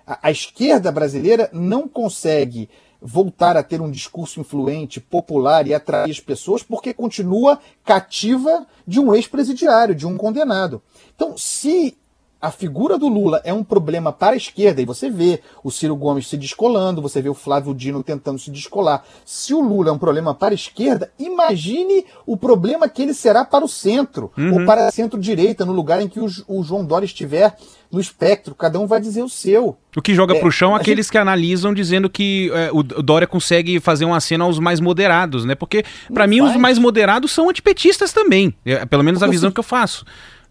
A, 0.04 0.18
a 0.26 0.30
esquerda 0.32 0.90
brasileira 0.90 1.48
não 1.52 1.86
consegue 1.86 2.68
voltar 3.00 3.56
a 3.56 3.62
ter 3.62 3.80
um 3.80 3.88
discurso 3.88 4.40
influente, 4.40 5.00
popular 5.00 5.64
e 5.68 5.74
atrair 5.74 6.10
as 6.10 6.18
pessoas 6.18 6.64
porque 6.64 6.92
continua 6.92 7.60
cativa 7.84 8.66
de 8.84 8.98
um 8.98 9.14
ex-presidiário, 9.14 9.94
de 9.94 10.08
um 10.08 10.16
condenado. 10.16 10.82
Então, 11.14 11.38
se 11.38 11.96
a 12.42 12.50
figura 12.50 12.98
do 12.98 13.06
Lula 13.06 13.40
é 13.44 13.52
um 13.52 13.62
problema 13.62 14.12
para 14.12 14.32
a 14.32 14.36
esquerda, 14.36 14.82
e 14.82 14.84
você 14.84 15.08
vê 15.08 15.40
o 15.62 15.70
Ciro 15.70 15.94
Gomes 15.94 16.26
se 16.26 16.36
descolando, 16.36 17.00
você 17.00 17.22
vê 17.22 17.28
o 17.28 17.34
Flávio 17.34 17.72
Dino 17.72 18.02
tentando 18.02 18.36
se 18.36 18.50
descolar. 18.50 19.04
Se 19.24 19.54
o 19.54 19.60
Lula 19.60 19.90
é 19.90 19.92
um 19.92 19.98
problema 19.98 20.34
para 20.34 20.52
a 20.52 20.54
esquerda, 20.54 21.12
imagine 21.20 22.04
o 22.26 22.36
problema 22.36 22.88
que 22.88 23.00
ele 23.00 23.14
será 23.14 23.44
para 23.44 23.64
o 23.64 23.68
centro, 23.68 24.32
uhum. 24.36 24.58
ou 24.60 24.66
para 24.66 24.88
a 24.88 24.90
centro-direita, 24.90 25.64
no 25.64 25.72
lugar 25.72 26.02
em 26.02 26.08
que 26.08 26.18
o, 26.18 26.26
o, 26.48 26.64
João 26.64 26.84
Dória 26.84 27.06
estiver 27.06 27.54
no 27.92 28.00
espectro. 28.00 28.56
Cada 28.56 28.80
um 28.80 28.88
vai 28.88 29.00
dizer 29.00 29.22
o 29.22 29.28
seu. 29.28 29.76
O 29.96 30.02
que 30.02 30.12
joga 30.12 30.34
é, 30.34 30.40
para 30.40 30.48
o 30.48 30.50
chão 30.50 30.74
aqueles 30.74 31.06
gente... 31.06 31.12
que 31.12 31.18
analisam 31.18 31.72
dizendo 31.72 32.10
que 32.10 32.50
é, 32.52 32.70
o 32.72 32.82
Dória 32.82 33.26
consegue 33.26 33.78
fazer 33.78 34.04
um 34.04 34.14
aceno 34.14 34.44
aos 34.44 34.58
mais 34.58 34.80
moderados, 34.80 35.44
né? 35.44 35.54
Porque, 35.54 35.84
para 36.12 36.26
mim, 36.26 36.40
faz. 36.40 36.50
os 36.50 36.56
mais 36.56 36.76
moderados 36.76 37.30
são 37.30 37.48
antipetistas 37.48 38.12
também. 38.12 38.52
É, 38.64 38.84
pelo 38.84 39.04
menos 39.04 39.22
a 39.22 39.28
visão 39.28 39.52
que 39.52 39.60
eu 39.60 39.64
faço. 39.64 40.04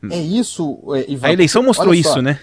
É 0.09 0.19
isso, 0.19 0.79
é, 0.95 1.11
Ivan. 1.11 1.27
A 1.27 1.33
eleição 1.33 1.63
mostrou 1.63 1.93
isso, 1.93 2.21
né? 2.21 2.39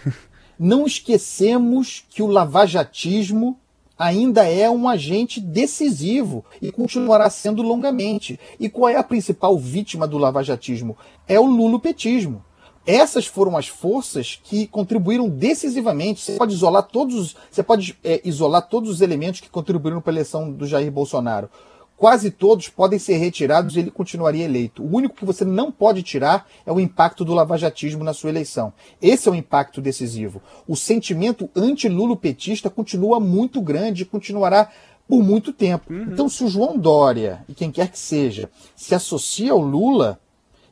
Não 0.59 0.87
esquecemos 0.87 2.05
que 2.11 2.23
o 2.23 2.27
lavajatismo 2.27 3.59
ainda 3.99 4.45
é 4.45 4.71
um 4.71 4.89
agente 4.89 5.41
decisivo 5.41 6.45
e 6.63 6.71
continuará 6.71 7.29
sendo 7.29 7.63
longamente. 7.63 8.39
E 8.61 8.69
qual 8.69 8.89
é 8.89 8.97
a 8.97 9.03
principal 9.03 9.59
vítima 9.59 10.07
do 10.07 10.19
lavajatismo? 10.19 10.97
É 11.27 11.39
o 11.39 11.47
lulopetismo. 11.47 12.45
Essas 12.87 13.27
foram 13.27 13.57
as 13.57 13.69
forças 13.69 14.41
que 14.43 14.67
contribuíram 14.67 15.29
decisivamente. 15.29 16.23
Você 16.23 16.37
pode 16.37 16.55
isolar 16.55 16.85
todos, 16.85 17.37
você 17.51 17.63
pode 17.63 17.99
é, 18.03 18.21
isolar 18.25 18.63
todos 18.63 18.89
os 18.89 19.01
elementos 19.01 19.41
que 19.41 19.51
contribuíram 19.51 20.01
para 20.01 20.11
a 20.11 20.15
eleição 20.15 20.51
do 20.51 20.67
Jair 20.67 20.91
Bolsonaro 20.91 21.51
quase 21.99 22.31
todos 22.31 22.69
podem 22.69 22.99
ser 22.99 23.17
retirados 23.17 23.75
e 23.75 23.81
ele 23.81 23.91
continuaria 23.91 24.45
eleito. 24.45 24.83
O 24.85 24.97
único 24.97 25.17
que 25.17 25.25
você 25.25 25.45
não 25.45 25.73
pode 25.73 26.03
tirar 26.03 26.47
é 26.65 26.73
o 26.73 26.79
impacto 26.79 27.25
do 27.25 27.35
lavajatismo 27.35 28.05
na 28.05 28.15
sua 28.15 28.31
eleição. 28.31 28.73
Esse 29.03 29.29
é 29.29 29.33
o 29.33 29.35
impacto 29.35 29.81
decisivo. 29.83 30.41
O 30.67 30.77
sentimento 30.77 31.51
anti-lulopetista 31.57 32.71
continua 32.71 33.19
muito 33.19 33.61
grande 33.61 34.03
e 34.03 34.07
continuará 34.07 34.71
por 35.09 35.25
muito 35.25 35.53
tempo. 35.53 35.93
Uhum. 35.93 36.03
Então, 36.13 36.29
se 36.29 36.45
o 36.45 36.49
João 36.49 36.79
Dória 36.79 37.45
e 37.49 37.55
quem 37.55 37.73
quer 37.73 37.89
que 37.89 37.99
seja 37.99 38.49
se 38.77 38.95
associa 38.95 39.51
ao 39.51 39.61
Lula, 39.61 40.21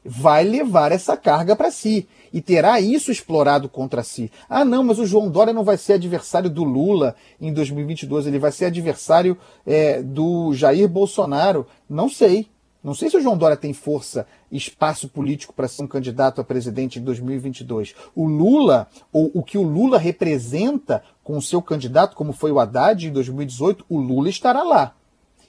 vai 0.05 0.45
levar 0.45 0.93
essa 0.93 1.17
carga 1.17 1.57
para 1.57 1.73
si 1.73 2.07
e 2.33 2.41
terá 2.41 2.81
isso 2.81 3.11
explorado 3.11 3.69
contra 3.69 4.03
si. 4.03 4.31
Ah, 4.49 4.65
não, 4.65 4.83
mas 4.83 4.99
o 4.99 5.07
João 5.07 5.31
Dória 5.31 5.53
não 5.53 5.65
vai 5.65 5.77
ser 5.77 5.95
adversário 5.95 6.51
do 6.51 6.65
Lula 6.65 7.15
em 7.41 7.53
2022, 7.53 8.27
ele 8.27 8.39
vai 8.39 8.53
ser 8.53 8.67
adversário 8.67 9.37
é, 9.67 10.03
do 10.03 10.53
Jair 10.55 10.89
Bolsonaro. 10.89 11.67
Não 11.89 12.09
sei. 12.09 12.49
Não 12.87 12.95
sei 12.95 13.11
se 13.11 13.17
o 13.17 13.21
João 13.21 13.37
Dória 13.37 13.57
tem 13.57 13.73
força, 13.73 14.29
espaço 14.51 15.09
político 15.09 15.53
para 15.53 15.67
ser 15.67 15.83
um 15.83 15.89
candidato 15.89 16.41
a 16.41 16.45
presidente 16.45 17.01
em 17.01 17.03
2022. 17.03 17.97
O 18.15 18.29
Lula, 18.29 18.87
ou 19.13 19.29
o 19.35 19.43
que 19.43 19.59
o 19.59 19.63
Lula 19.65 19.99
representa 19.99 21.03
com 21.25 21.37
o 21.37 21.43
seu 21.43 21.61
candidato, 21.61 22.15
como 22.15 22.33
foi 22.33 22.53
o 22.53 22.61
Haddad 22.61 23.05
em 23.05 23.11
2018, 23.11 23.85
o 23.89 23.99
Lula 23.99 24.29
estará 24.29 24.63
lá. 24.63 24.95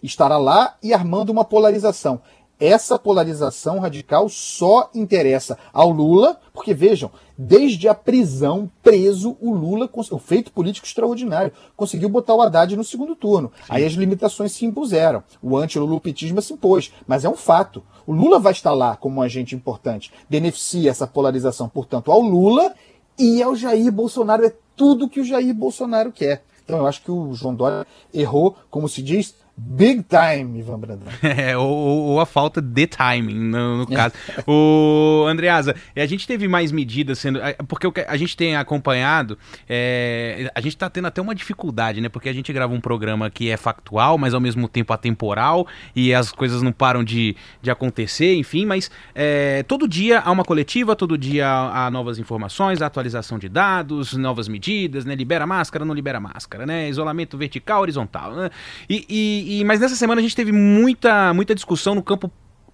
Estará 0.01 0.37
lá 0.39 0.77
e 0.81 0.95
armando 0.95 1.29
uma 1.29 1.45
polarização 1.45 2.21
essa 2.59 2.97
polarização 2.97 3.79
radical 3.79 4.27
só 4.29 4.89
interessa 4.93 5.57
ao 5.71 5.89
Lula, 5.89 6.39
porque 6.53 6.73
vejam, 6.73 7.11
desde 7.37 7.87
a 7.87 7.93
prisão, 7.93 8.69
preso, 8.81 9.37
o 9.39 9.53
Lula, 9.53 9.89
o 9.93 10.17
feito 10.17 10.51
político 10.51 10.87
extraordinário, 10.87 11.51
conseguiu 11.75 12.09
botar 12.09 12.33
o 12.33 12.41
Haddad 12.41 12.75
no 12.75 12.83
segundo 12.83 13.15
turno. 13.15 13.51
Sim. 13.55 13.63
Aí 13.69 13.85
as 13.85 13.93
limitações 13.93 14.51
se 14.51 14.65
impuseram. 14.65 15.23
O 15.41 15.55
anti-lulupitismo 15.55 16.41
se 16.41 16.53
impôs. 16.53 16.91
Mas 17.05 17.23
é 17.23 17.29
um 17.29 17.35
fato. 17.35 17.83
O 18.05 18.11
Lula 18.11 18.39
vai 18.39 18.53
estar 18.53 18.73
lá 18.73 18.95
como 18.95 19.19
um 19.19 19.21
agente 19.21 19.55
importante. 19.55 20.11
Beneficia 20.29 20.89
essa 20.89 21.05
polarização, 21.05 21.69
portanto, 21.69 22.11
ao 22.11 22.21
Lula 22.21 22.73
e 23.19 23.41
ao 23.41 23.55
Jair 23.55 23.91
Bolsonaro. 23.91 24.45
É 24.45 24.53
tudo 24.75 25.09
que 25.09 25.19
o 25.19 25.25
Jair 25.25 25.53
Bolsonaro 25.53 26.11
quer. 26.11 26.43
Então 26.63 26.79
eu 26.79 26.87
acho 26.87 27.01
que 27.01 27.11
o 27.11 27.33
João 27.33 27.55
Dória 27.55 27.87
errou, 28.13 28.55
como 28.69 28.89
se 28.89 29.01
diz, 29.01 29.35
Big 29.59 30.03
time, 30.03 30.59
Ivan 30.59 30.79
Brandão. 30.79 31.07
É, 31.23 31.57
ou, 31.57 31.67
ou, 31.67 32.19
a 32.19 32.25
falta 32.25 32.61
de 32.61 32.85
timing, 32.85 33.39
no, 33.39 33.77
no 33.79 33.87
caso. 33.89 34.13
o 34.45 35.25
Andreasa, 35.27 35.75
a 35.95 36.05
gente 36.05 36.27
teve 36.27 36.47
mais 36.47 36.71
medidas 36.71 37.17
sendo. 37.17 37.39
Porque 37.67 37.87
a 38.07 38.15
gente 38.17 38.37
tem 38.37 38.55
acompanhado, 38.55 39.37
é, 39.67 40.51
a 40.53 40.61
gente 40.61 40.75
está 40.75 40.89
tendo 40.89 41.07
até 41.07 41.19
uma 41.21 41.33
dificuldade, 41.33 41.99
né? 41.99 42.07
Porque 42.07 42.29
a 42.29 42.33
gente 42.33 42.53
grava 42.53 42.73
um 42.73 42.79
programa 42.79 43.31
que 43.31 43.49
é 43.49 43.57
factual, 43.57 44.17
mas 44.17 44.35
ao 44.35 44.39
mesmo 44.39 44.67
tempo 44.67 44.93
atemporal, 44.93 45.65
e 45.95 46.13
as 46.13 46.31
coisas 46.31 46.61
não 46.61 46.71
param 46.71 47.03
de, 47.03 47.35
de 47.61 47.71
acontecer, 47.71 48.35
enfim, 48.35 48.65
mas 48.65 48.91
é, 49.15 49.63
todo 49.63 49.87
dia 49.87 50.19
há 50.19 50.31
uma 50.31 50.43
coletiva, 50.43 50.95
todo 50.95 51.17
dia 51.17 51.47
há 51.47 51.89
novas 51.89 52.19
informações, 52.19 52.81
atualização 52.81 53.39
de 53.39 53.49
dados, 53.49 54.13
novas 54.13 54.47
medidas, 54.47 55.03
né? 55.03 55.15
Libera 55.15 55.47
máscara, 55.47 55.83
não 55.83 55.95
libera 55.95 56.19
máscara, 56.19 56.65
né? 56.65 56.87
Isolamento 56.89 57.37
vertical, 57.37 57.81
horizontal, 57.81 58.35
né? 58.35 58.51
e, 58.87 59.05
e 59.09 59.46
e, 59.47 59.63
mas 59.63 59.79
nessa 59.79 59.95
semana 59.95 60.19
a 60.19 60.21
gente 60.21 60.35
teve 60.35 60.51
muita, 60.51 61.33
muita 61.33 61.55
discussão 61.55 61.95
no 61.95 62.03
campo 62.03 62.29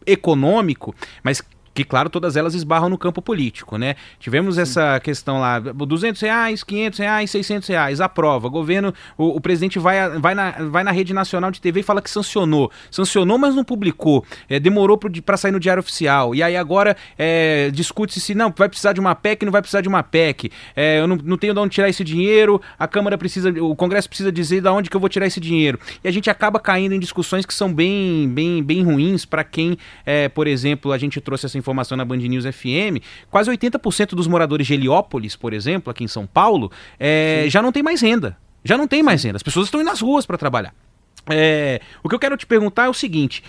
econômico, 0.05 0.95
mas 1.23 1.41
que 1.73 1.83
claro, 1.83 2.09
todas 2.09 2.37
elas 2.37 2.53
esbarram 2.53 2.89
no 2.89 2.97
campo 2.97 3.21
político, 3.21 3.77
né? 3.77 3.95
Tivemos 4.19 4.57
essa 4.57 4.99
questão 4.99 5.39
lá, 5.39 5.59
200 5.59 6.21
reais, 6.21 6.63
500 6.63 6.99
reais, 6.99 7.31
600 7.31 7.67
reais, 7.67 8.01
aprova, 8.01 8.47
governo, 8.47 8.93
o, 9.17 9.37
o, 9.37 9.41
presidente 9.41 9.79
vai, 9.79 10.19
vai, 10.19 10.35
na, 10.35 10.51
vai 10.51 10.83
na 10.83 10.91
rede 10.91 11.13
nacional 11.13 11.49
de 11.49 11.59
TV 11.59 11.79
e 11.79 11.83
fala 11.83 12.01
que 12.01 12.09
sancionou, 12.09 12.71
sancionou, 12.91 13.37
mas 13.37 13.55
não 13.55 13.63
publicou, 13.63 14.23
é, 14.47 14.59
demorou 14.59 14.97
para 14.97 15.37
sair 15.37 15.51
no 15.51 15.59
diário 15.59 15.81
oficial, 15.81 16.35
e 16.35 16.43
aí 16.43 16.55
agora 16.55 16.95
é, 17.17 17.71
discute-se 17.73 18.21
se 18.21 18.35
não, 18.35 18.53
vai 18.55 18.69
precisar 18.69 18.93
de 18.93 18.99
uma 18.99 19.15
PEC, 19.15 19.43
não 19.43 19.51
vai 19.51 19.61
precisar 19.61 19.81
de 19.81 19.89
uma 19.89 20.03
PEC, 20.03 20.51
é, 20.75 20.99
eu 20.99 21.07
não, 21.07 21.17
não 21.17 21.37
tenho 21.37 21.53
de 21.53 21.59
onde 21.59 21.73
tirar 21.73 21.89
esse 21.89 22.03
dinheiro, 22.03 22.61
a 22.77 22.87
Câmara 22.87 23.17
precisa, 23.17 23.49
o 23.49 23.75
Congresso 23.75 24.07
precisa 24.07 24.31
dizer 24.31 24.61
de 24.61 24.69
onde 24.69 24.89
que 24.89 24.95
eu 24.95 24.99
vou 24.99 25.09
tirar 25.09 25.25
esse 25.25 25.39
dinheiro, 25.39 25.79
e 26.03 26.07
a 26.07 26.11
gente 26.11 26.29
acaba 26.29 26.59
caindo 26.59 26.93
em 26.93 26.99
discussões 26.99 27.45
que 27.45 27.53
são 27.53 27.73
bem, 27.73 28.29
bem, 28.29 28.61
bem 28.63 28.83
ruins 28.83 29.25
para 29.25 29.43
quem, 29.43 29.77
é, 30.05 30.29
por 30.29 30.45
exemplo, 30.45 30.91
a 30.91 30.97
gente 30.97 31.19
trouxe 31.19 31.47
essa 31.47 31.57
informação 31.57 31.62
na 31.95 32.05
Band 32.05 32.17
News 32.17 32.45
FM, 32.45 33.03
quase 33.29 33.49
80% 33.49 34.09
dos 34.09 34.27
moradores 34.27 34.67
de 34.67 34.73
Heliópolis, 34.73 35.35
por 35.35 35.53
exemplo, 35.53 35.91
aqui 35.91 36.03
em 36.03 36.07
São 36.07 36.25
Paulo, 36.25 36.71
é, 36.99 37.45
já 37.47 37.61
não 37.61 37.71
tem 37.71 37.83
mais 37.83 38.01
renda. 38.01 38.37
Já 38.63 38.77
não 38.77 38.87
tem 38.87 39.03
mais 39.03 39.23
renda. 39.23 39.37
As 39.37 39.43
pessoas 39.43 39.67
estão 39.67 39.81
indo 39.81 39.87
nas 39.87 40.01
ruas 40.01 40.25
para 40.25 40.37
trabalhar. 40.37 40.73
É, 41.29 41.79
o 42.03 42.09
que 42.09 42.15
eu 42.15 42.19
quero 42.19 42.35
te 42.35 42.45
perguntar 42.45 42.85
é 42.85 42.89
o 42.89 42.93
seguinte: 42.93 43.43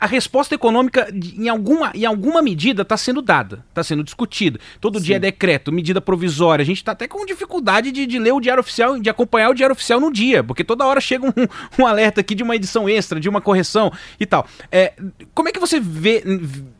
a 0.00 0.06
resposta 0.06 0.54
econômica, 0.54 1.12
em 1.12 1.48
alguma, 1.48 1.92
em 1.94 2.06
alguma 2.06 2.40
medida, 2.40 2.82
está 2.82 2.96
sendo 2.96 3.20
dada, 3.20 3.62
está 3.68 3.84
sendo 3.84 4.02
discutida. 4.02 4.58
Todo 4.80 4.98
Sim. 4.98 5.04
dia 5.04 5.16
é 5.16 5.18
decreto, 5.18 5.70
medida 5.70 6.00
provisória. 6.00 6.62
A 6.62 6.66
gente 6.66 6.78
está 6.78 6.92
até 6.92 7.06
com 7.06 7.26
dificuldade 7.26 7.92
de, 7.92 8.06
de, 8.06 8.18
ler 8.18 8.32
o 8.32 8.40
diário 8.40 8.62
oficial, 8.62 8.98
de 8.98 9.10
acompanhar 9.10 9.50
o 9.50 9.54
diário 9.54 9.74
oficial 9.74 10.00
no 10.00 10.10
dia, 10.10 10.42
porque 10.42 10.64
toda 10.64 10.86
hora 10.86 11.02
chega 11.02 11.26
um, 11.26 11.32
um 11.78 11.86
alerta 11.86 12.22
aqui 12.22 12.34
de 12.34 12.42
uma 12.42 12.56
edição 12.56 12.88
extra, 12.88 13.20
de 13.20 13.28
uma 13.28 13.42
correção 13.42 13.92
e 14.18 14.24
tal. 14.24 14.46
É, 14.72 14.94
como 15.34 15.50
é 15.50 15.52
que 15.52 15.60
você 15.60 15.78
vê 15.78 16.24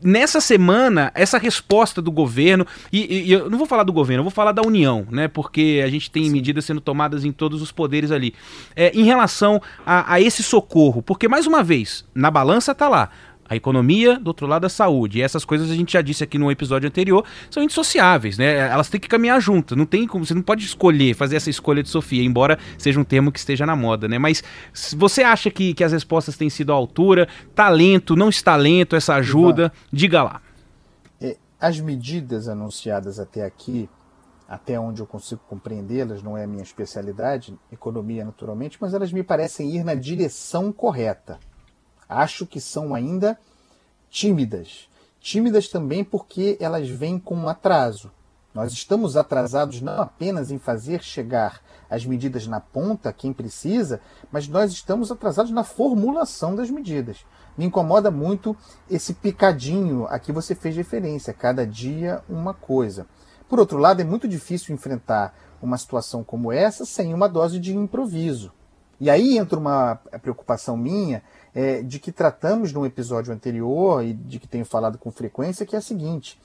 nessa 0.01 0.41
semana 0.41 1.11
essa 1.13 1.37
resposta 1.37 2.01
do 2.01 2.11
governo? 2.11 2.65
E, 2.91 3.27
e, 3.27 3.31
eu 3.31 3.51
não 3.51 3.57
vou 3.59 3.67
falar 3.67 3.83
do 3.83 3.93
governo, 3.93 4.21
eu 4.21 4.25
vou 4.25 4.31
falar 4.31 4.51
da 4.51 4.63
União, 4.63 5.05
né? 5.11 5.27
Porque 5.27 5.79
a 5.85 5.89
gente 5.89 6.09
tem 6.09 6.23
Sim. 6.23 6.31
medidas 6.31 6.65
sendo 6.65 6.81
tomadas 6.81 7.23
em 7.23 7.31
todos 7.31 7.61
os 7.61 7.71
poderes 7.71 8.09
ali. 8.09 8.33
É, 8.75 8.91
em 8.95 9.03
relação 9.03 9.61
a, 9.85 10.15
a 10.15 10.19
esse 10.19 10.41
socorro, 10.41 11.03
porque 11.03 11.27
mais 11.27 11.45
uma 11.45 11.61
vez, 11.61 12.03
na 12.15 12.31
balança 12.31 12.71
está 12.71 12.89
lá 12.89 13.10
a 13.51 13.55
economia, 13.57 14.17
do 14.17 14.29
outro 14.29 14.47
lado 14.47 14.63
a 14.63 14.69
saúde. 14.69 15.19
E 15.19 15.21
essas 15.21 15.43
coisas 15.43 15.69
a 15.69 15.75
gente 15.75 15.91
já 15.91 16.01
disse 16.01 16.23
aqui 16.23 16.37
no 16.37 16.49
episódio 16.49 16.87
anterior, 16.87 17.25
são 17.49 17.61
indissociáveis, 17.61 18.37
né? 18.37 18.59
Elas 18.69 18.87
têm 18.87 18.97
que 18.97 19.09
caminhar 19.09 19.41
juntas. 19.41 19.77
Não 19.77 19.85
tem 19.85 20.07
como, 20.07 20.25
você 20.25 20.33
não 20.33 20.41
pode 20.41 20.63
escolher, 20.63 21.13
fazer 21.15 21.35
essa 21.35 21.49
escolha 21.49 21.83
de 21.83 21.89
Sofia, 21.89 22.23
embora 22.23 22.57
seja 22.77 22.97
um 22.97 23.03
termo 23.03 23.29
que 23.29 23.39
esteja 23.39 23.65
na 23.65 23.75
moda, 23.75 24.07
né? 24.07 24.17
Mas 24.17 24.41
você 24.95 25.21
acha 25.21 25.51
que, 25.51 25.73
que 25.73 25.83
as 25.83 25.91
respostas 25.91 26.37
têm 26.37 26.49
sido 26.49 26.71
à 26.71 26.75
altura? 26.75 27.27
Talento, 27.53 28.15
não 28.15 28.29
está 28.29 28.55
lento, 28.55 28.95
essa 28.95 29.15
ajuda? 29.15 29.63
Ivan, 29.63 29.71
Diga 29.91 30.23
lá. 30.23 30.41
É, 31.19 31.35
as 31.59 31.77
medidas 31.81 32.47
anunciadas 32.47 33.19
até 33.19 33.43
aqui, 33.43 33.89
até 34.47 34.79
onde 34.79 35.01
eu 35.01 35.05
consigo 35.05 35.41
compreendê-las, 35.49 36.23
não 36.23 36.37
é 36.37 36.45
a 36.45 36.47
minha 36.47 36.63
especialidade, 36.63 37.53
economia 37.69 38.23
naturalmente, 38.23 38.77
mas 38.79 38.93
elas 38.93 39.11
me 39.11 39.23
parecem 39.23 39.75
ir 39.75 39.83
na 39.83 39.93
direção 39.93 40.71
correta 40.71 41.37
acho 42.11 42.45
que 42.45 42.59
são 42.59 42.93
ainda 42.93 43.39
tímidas. 44.09 44.89
Tímidas 45.19 45.69
também 45.69 46.03
porque 46.03 46.57
elas 46.59 46.89
vêm 46.89 47.17
com 47.17 47.47
atraso. 47.47 48.11
Nós 48.53 48.73
estamos 48.73 49.15
atrasados 49.15 49.81
não 49.81 50.01
apenas 50.01 50.51
em 50.51 50.59
fazer 50.59 51.01
chegar 51.01 51.61
as 51.89 52.05
medidas 52.05 52.47
na 52.47 52.59
ponta, 52.59 53.13
quem 53.13 53.31
precisa, 53.31 54.01
mas 54.31 54.47
nós 54.47 54.71
estamos 54.71 55.11
atrasados 55.11 55.51
na 55.51 55.63
formulação 55.63 56.55
das 56.55 56.69
medidas. 56.69 57.25
Me 57.57 57.65
incomoda 57.65 58.11
muito 58.11 58.55
esse 58.89 59.13
picadinho 59.13 60.05
a 60.09 60.19
que 60.19 60.31
você 60.31 60.53
fez 60.53 60.75
referência, 60.75 61.33
cada 61.33 61.65
dia 61.65 62.21
uma 62.27 62.53
coisa. 62.53 63.07
Por 63.47 63.59
outro 63.59 63.77
lado, 63.77 64.01
é 64.01 64.05
muito 64.05 64.27
difícil 64.27 64.73
enfrentar 64.73 65.33
uma 65.61 65.77
situação 65.77 66.23
como 66.23 66.51
essa 66.51 66.85
sem 66.85 67.13
uma 67.13 67.27
dose 67.29 67.59
de 67.59 67.75
improviso. 67.75 68.51
E 68.99 69.09
aí 69.09 69.37
entra 69.37 69.57
uma 69.57 69.95
preocupação 70.21 70.77
minha 70.77 71.23
é, 71.53 71.81
de 71.81 71.99
que 71.99 72.11
tratamos 72.11 72.71
no 72.71 72.85
episódio 72.85 73.33
anterior 73.33 74.03
e 74.03 74.13
de 74.13 74.39
que 74.39 74.47
tenho 74.47 74.65
falado 74.65 74.97
com 74.97 75.11
frequência, 75.11 75.65
que 75.65 75.75
é 75.75 75.79
a 75.79 75.81
seguinte: 75.81 76.39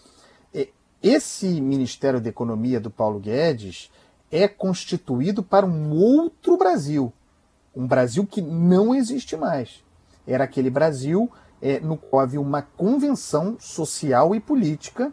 é, 0.55 0.69
esse 1.03 1.61
Ministério 1.61 2.21
da 2.21 2.29
Economia 2.29 2.81
do 2.81 2.91
Paulo 2.91 3.21
Guedes 3.21 3.91
é 4.31 4.49
constituído 4.49 5.43
para 5.43 5.65
um 5.65 5.93
outro 5.93 6.57
Brasil, 6.57 7.13
um 7.75 7.87
Brasil 7.87 8.27
que 8.27 8.43
não 8.43 8.95
existe 8.95 9.37
mais. 9.37 9.85
Era 10.27 10.45
aquele 10.45 10.71
Brasil 10.71 11.31
é, 11.63 11.79
no 11.79 11.97
qual 11.97 12.23
havia 12.23 12.41
uma 12.41 12.63
convenção 12.63 13.57
social 13.61 14.35
e 14.35 14.41
política 14.41 15.13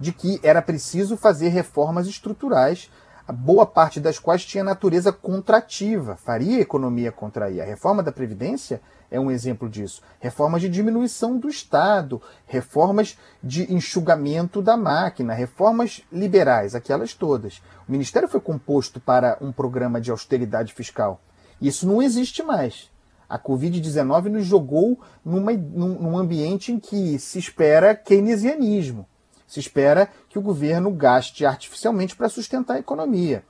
de 0.00 0.12
que 0.12 0.40
era 0.42 0.60
preciso 0.60 1.16
fazer 1.16 1.48
reformas 1.48 2.08
estruturais 2.08 2.90
boa 3.32 3.64
parte 3.64 4.00
das 4.00 4.18
quais 4.18 4.44
tinha 4.44 4.62
natureza 4.62 5.12
contrativa, 5.12 6.16
faria 6.16 6.58
a 6.58 6.60
economia 6.60 7.10
contrair. 7.10 7.62
A 7.62 7.64
reforma 7.64 8.02
da 8.02 8.12
Previdência 8.12 8.82
é 9.14 9.20
um 9.20 9.30
exemplo 9.30 9.68
disso. 9.68 10.02
Reformas 10.18 10.60
de 10.60 10.68
diminuição 10.68 11.38
do 11.38 11.48
Estado, 11.48 12.20
reformas 12.46 13.16
de 13.40 13.72
enxugamento 13.72 14.60
da 14.60 14.76
máquina, 14.76 15.32
reformas 15.32 16.02
liberais, 16.12 16.74
aquelas 16.74 17.14
todas. 17.14 17.62
O 17.88 17.92
Ministério 17.92 18.28
foi 18.28 18.40
composto 18.40 18.98
para 18.98 19.38
um 19.40 19.52
programa 19.52 20.00
de 20.00 20.10
austeridade 20.10 20.74
fiscal. 20.74 21.20
Isso 21.62 21.86
não 21.86 22.02
existe 22.02 22.42
mais. 22.42 22.90
A 23.28 23.38
Covid-19 23.38 24.24
nos 24.24 24.46
jogou 24.46 24.98
numa, 25.24 25.52
num, 25.52 25.94
num 26.00 26.18
ambiente 26.18 26.72
em 26.72 26.80
que 26.80 27.16
se 27.20 27.38
espera 27.38 27.94
keynesianismo. 27.94 29.06
Se 29.46 29.60
espera 29.60 30.08
que 30.28 30.40
o 30.40 30.42
governo 30.42 30.90
gaste 30.90 31.46
artificialmente 31.46 32.16
para 32.16 32.28
sustentar 32.28 32.74
a 32.74 32.80
economia. 32.80 33.44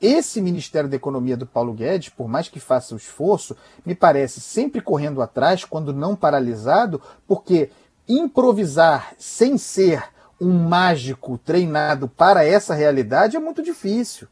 Esse 0.00 0.40
Ministério 0.40 0.88
da 0.88 0.96
Economia 0.96 1.36
do 1.36 1.46
Paulo 1.46 1.72
Guedes, 1.72 2.08
por 2.08 2.28
mais 2.28 2.48
que 2.48 2.60
faça 2.60 2.94
o 2.94 2.98
esforço, 2.98 3.56
me 3.84 3.94
parece 3.94 4.40
sempre 4.40 4.80
correndo 4.80 5.20
atrás, 5.20 5.64
quando 5.64 5.92
não 5.92 6.14
paralisado, 6.14 7.02
porque 7.26 7.70
improvisar 8.08 9.14
sem 9.18 9.58
ser 9.58 10.04
um 10.40 10.68
mágico 10.68 11.36
treinado 11.36 12.08
para 12.08 12.44
essa 12.44 12.74
realidade 12.74 13.36
é 13.36 13.40
muito 13.40 13.62
difícil. 13.62 14.28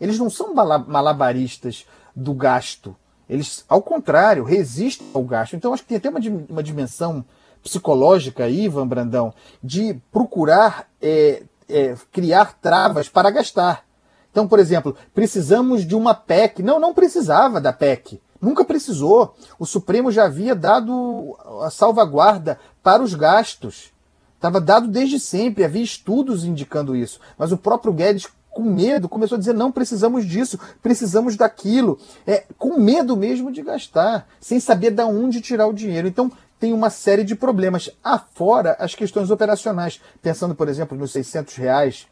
Eles 0.00 0.18
não 0.18 0.30
são 0.30 0.54
malabaristas 0.54 1.84
do 2.14 2.32
gasto. 2.32 2.96
Eles, 3.28 3.64
ao 3.68 3.82
contrário, 3.82 4.44
resistem 4.44 5.06
ao 5.12 5.22
gasto. 5.24 5.54
Então, 5.54 5.74
acho 5.74 5.82
que 5.82 5.88
tem 5.88 5.98
até 5.98 6.08
uma, 6.08 6.20
uma 6.48 6.62
dimensão 6.62 7.24
psicológica 7.62 8.44
aí, 8.44 8.64
Ivan 8.64 8.86
Brandão, 8.86 9.34
de 9.62 9.94
procurar 10.10 10.88
é, 11.02 11.42
é, 11.68 11.94
criar 12.10 12.58
travas 12.60 13.08
para 13.08 13.30
gastar. 13.30 13.84
Então, 14.30 14.46
por 14.46 14.58
exemplo, 14.58 14.96
precisamos 15.14 15.84
de 15.84 15.94
uma 15.94 16.14
PEC. 16.14 16.62
Não, 16.62 16.78
não 16.78 16.94
precisava 16.94 17.60
da 17.60 17.72
PEC. 17.72 18.20
Nunca 18.40 18.64
precisou. 18.64 19.34
O 19.58 19.66
Supremo 19.66 20.10
já 20.10 20.24
havia 20.24 20.54
dado 20.54 21.36
a 21.62 21.70
salvaguarda 21.70 22.58
para 22.82 23.02
os 23.02 23.14
gastos. 23.14 23.92
Estava 24.34 24.60
dado 24.60 24.88
desde 24.88 25.20
sempre, 25.20 25.64
havia 25.64 25.82
estudos 25.82 26.44
indicando 26.44 26.96
isso. 26.96 27.20
Mas 27.36 27.52
o 27.52 27.58
próprio 27.58 27.92
Guedes, 27.92 28.26
com 28.48 28.62
medo, 28.62 29.08
começou 29.08 29.36
a 29.36 29.38
dizer: 29.38 29.52
não 29.52 29.70
precisamos 29.70 30.24
disso, 30.24 30.58
precisamos 30.82 31.36
daquilo. 31.36 31.98
É, 32.26 32.44
com 32.56 32.80
medo 32.80 33.14
mesmo 33.14 33.52
de 33.52 33.60
gastar, 33.60 34.26
sem 34.40 34.58
saber 34.58 34.92
de 34.92 35.02
onde 35.02 35.42
tirar 35.42 35.66
o 35.66 35.74
dinheiro. 35.74 36.08
Então, 36.08 36.32
tem 36.58 36.72
uma 36.72 36.88
série 36.88 37.24
de 37.24 37.34
problemas. 37.34 37.90
Afora 38.02 38.76
as 38.78 38.94
questões 38.94 39.30
operacionais. 39.30 40.00
Pensando, 40.22 40.54
por 40.54 40.68
exemplo, 40.68 40.96
nos 40.96 41.12
600 41.12 41.56
reais 41.56 42.06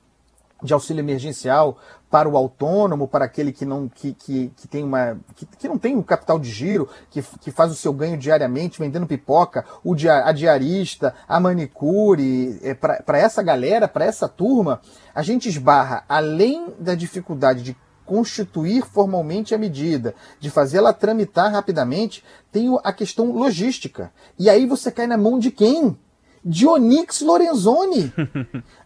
de 0.63 0.73
auxílio 0.75 1.01
emergencial 1.01 1.79
para 2.11 2.29
o 2.29 2.37
autônomo, 2.37 3.07
para 3.07 3.25
aquele 3.25 3.53
que 3.53 3.65
não, 3.65 3.89
que, 3.89 4.15
que, 4.15 4.51
que 4.57 4.67
tem 4.67 4.83
uma, 4.83 5.19
que, 5.37 5.45
que 5.45 5.69
não 5.69 5.79
tem 5.79 5.95
um 5.97 6.03
capital 6.03 6.39
de 6.39 6.51
giro, 6.51 6.89
que, 7.11 7.23
que 7.41 7.51
faz 7.51 7.71
o 7.71 7.75
seu 7.75 7.93
ganho 7.93 8.17
diariamente 8.17 8.79
vendendo 8.79 9.07
pipoca, 9.07 9.65
o 9.85 9.95
dia, 9.95 10.25
a 10.25 10.33
diarista, 10.33 11.15
a 11.29 11.39
manicure, 11.39 12.59
é, 12.63 12.75
para 12.75 13.19
essa 13.19 13.43
galera, 13.43 13.87
para 13.87 14.05
essa 14.05 14.29
turma, 14.29 14.81
a 15.15 15.23
gente 15.23 15.49
esbarra, 15.49 16.05
além 16.09 16.73
da 16.79 16.95
dificuldade 16.95 17.63
de 17.63 17.77
constituir 18.07 18.83
formalmente 18.87 19.55
a 19.55 19.59
medida, 19.59 20.15
de 20.41 20.49
fazê-la 20.49 20.95
tramitar 20.95 21.53
rapidamente, 21.53 22.25
tem 22.51 22.75
a 22.83 22.91
questão 22.91 23.33
logística. 23.33 24.11
E 24.39 24.49
aí 24.49 24.65
você 24.65 24.91
cai 24.91 25.07
na 25.07 25.19
mão 25.19 25.39
de 25.39 25.51
quem? 25.51 25.95
De 26.45 26.67
Onyx 26.67 27.21
Lorenzoni. 27.21 28.13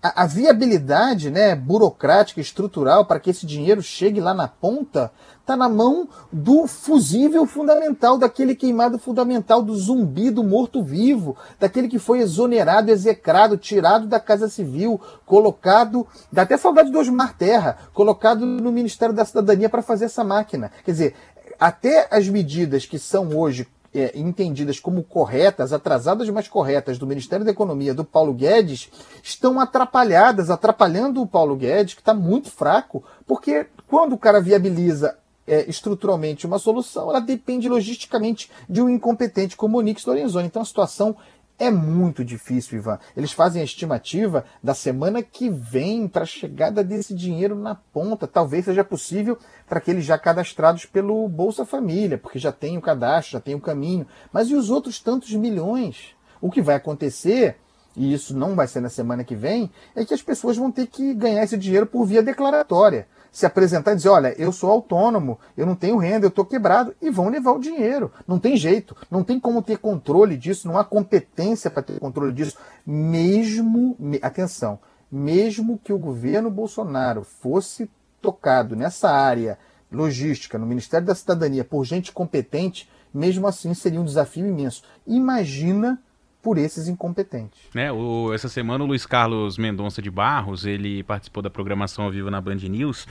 A, 0.02 0.24
a, 0.24 0.26
viabilidade 0.26 1.30
né, 1.30 1.54
burocrática, 1.54 2.40
estrutural, 2.40 3.04
para 3.04 3.20
que 3.20 3.30
esse 3.30 3.46
dinheiro 3.46 3.80
chegue 3.80 4.20
lá 4.20 4.34
na 4.34 4.48
ponta, 4.48 5.12
está 5.40 5.56
na 5.56 5.68
mão 5.68 6.08
do 6.32 6.66
fusível 6.66 7.46
fundamental, 7.46 8.18
daquele 8.18 8.56
queimado 8.56 8.98
fundamental, 8.98 9.62
do 9.62 9.76
zumbi, 9.76 10.30
do 10.30 10.42
morto-vivo, 10.42 11.36
daquele 11.60 11.86
que 11.86 12.00
foi 12.00 12.18
exonerado, 12.18 12.90
execrado, 12.90 13.56
tirado 13.56 14.08
da 14.08 14.18
Casa 14.18 14.48
Civil, 14.48 15.00
colocado, 15.24 16.06
dá 16.32 16.42
até 16.42 16.56
saudade 16.56 16.90
do 16.90 16.98
Osmar 16.98 17.36
Terra, 17.36 17.78
colocado 17.94 18.44
no 18.44 18.72
Ministério 18.72 19.14
da 19.14 19.24
Cidadania 19.24 19.68
para 19.68 19.82
fazer 19.82 20.06
essa 20.06 20.24
máquina. 20.24 20.72
Quer 20.84 20.90
dizer, 20.90 21.14
até 21.60 22.08
as 22.10 22.28
medidas 22.28 22.86
que 22.86 22.98
são 22.98 23.36
hoje 23.36 23.68
é, 23.94 24.18
entendidas 24.18 24.80
como 24.80 25.02
corretas, 25.02 25.72
atrasadas 25.72 26.28
mas 26.30 26.48
corretas 26.48 26.98
do 26.98 27.06
Ministério 27.06 27.44
da 27.44 27.50
Economia 27.50 27.94
do 27.94 28.04
Paulo 28.04 28.32
Guedes, 28.32 28.90
estão 29.22 29.60
atrapalhadas, 29.60 30.50
atrapalhando 30.50 31.20
o 31.20 31.26
Paulo 31.26 31.56
Guedes, 31.56 31.94
que 31.94 32.00
está 32.00 32.14
muito 32.14 32.50
fraco, 32.50 33.04
porque 33.26 33.66
quando 33.86 34.14
o 34.14 34.18
cara 34.18 34.40
viabiliza 34.40 35.16
é, 35.46 35.68
estruturalmente 35.68 36.46
uma 36.46 36.58
solução, 36.58 37.10
ela 37.10 37.20
depende 37.20 37.68
logisticamente 37.68 38.50
de 38.68 38.80
um 38.80 38.88
incompetente 38.88 39.56
como 39.56 39.78
o 39.78 39.82
Nix 39.82 40.04
Lorenzoni. 40.04 40.46
Então 40.46 40.62
a 40.62 40.64
situação 40.66 41.16
é 41.58 41.70
muito 41.70 42.24
difícil, 42.24 42.78
Ivan. 42.78 42.98
Eles 43.16 43.32
fazem 43.32 43.62
a 43.62 43.64
estimativa 43.64 44.44
da 44.62 44.74
semana 44.74 45.22
que 45.22 45.48
vem 45.48 46.08
para 46.08 46.22
a 46.22 46.26
chegada 46.26 46.82
desse 46.82 47.14
dinheiro 47.14 47.54
na 47.54 47.74
ponta. 47.74 48.26
Talvez 48.26 48.64
seja 48.64 48.82
possível 48.82 49.38
para 49.68 49.78
aqueles 49.78 50.04
já 50.04 50.18
cadastrados 50.18 50.86
pelo 50.86 51.28
Bolsa 51.28 51.64
Família, 51.64 52.18
porque 52.18 52.38
já 52.38 52.50
tem 52.50 52.76
o 52.76 52.82
cadastro, 52.82 53.32
já 53.32 53.40
tem 53.40 53.54
o 53.54 53.60
caminho. 53.60 54.06
Mas 54.32 54.48
e 54.48 54.54
os 54.54 54.70
outros 54.70 54.98
tantos 54.98 55.32
milhões? 55.34 56.16
O 56.40 56.50
que 56.50 56.60
vai 56.60 56.74
acontecer, 56.74 57.56
e 57.96 58.12
isso 58.12 58.36
não 58.36 58.56
vai 58.56 58.66
ser 58.66 58.80
na 58.80 58.88
semana 58.88 59.22
que 59.22 59.36
vem, 59.36 59.70
é 59.94 60.04
que 60.04 60.14
as 60.14 60.22
pessoas 60.22 60.56
vão 60.56 60.72
ter 60.72 60.88
que 60.88 61.14
ganhar 61.14 61.44
esse 61.44 61.56
dinheiro 61.56 61.86
por 61.86 62.04
via 62.04 62.22
declaratória 62.22 63.06
se 63.32 63.46
apresentar 63.46 63.92
e 63.92 63.96
dizer: 63.96 64.10
olha, 64.10 64.34
eu 64.38 64.52
sou 64.52 64.70
autônomo, 64.70 65.40
eu 65.56 65.64
não 65.64 65.74
tenho 65.74 65.96
renda, 65.96 66.26
eu 66.26 66.28
estou 66.28 66.44
quebrado, 66.44 66.94
e 67.00 67.10
vão 67.10 67.30
levar 67.30 67.52
o 67.52 67.58
dinheiro. 67.58 68.12
Não 68.28 68.38
tem 68.38 68.56
jeito, 68.56 68.94
não 69.10 69.24
tem 69.24 69.40
como 69.40 69.62
ter 69.62 69.78
controle 69.78 70.36
disso, 70.36 70.68
não 70.68 70.78
há 70.78 70.84
competência 70.84 71.70
para 71.70 71.82
ter 71.82 71.98
controle 71.98 72.32
disso. 72.32 72.58
Mesmo, 72.86 73.96
atenção, 74.20 74.78
mesmo 75.10 75.80
que 75.82 75.92
o 75.92 75.98
governo 75.98 76.50
Bolsonaro 76.50 77.24
fosse 77.24 77.90
tocado 78.20 78.76
nessa 78.76 79.10
área 79.10 79.58
logística, 79.90 80.58
no 80.58 80.66
Ministério 80.66 81.06
da 81.06 81.14
Cidadania, 81.14 81.64
por 81.64 81.84
gente 81.84 82.12
competente, 82.12 82.88
mesmo 83.12 83.46
assim 83.46 83.74
seria 83.74 84.00
um 84.00 84.04
desafio 84.04 84.46
imenso. 84.46 84.82
Imagina 85.06 86.00
por 86.42 86.58
esses 86.58 86.88
incompetentes. 86.88 87.60
É, 87.74 87.92
o, 87.92 88.32
essa 88.34 88.48
semana 88.48 88.82
o 88.82 88.86
Luiz 88.86 89.06
Carlos 89.06 89.56
Mendonça 89.56 90.02
de 90.02 90.10
Barros, 90.10 90.66
ele 90.66 91.04
participou 91.04 91.40
da 91.40 91.48
programação 91.48 92.04
ao 92.04 92.10
vivo 92.10 92.30
na 92.30 92.40
Band 92.40 92.56
News, 92.56 93.06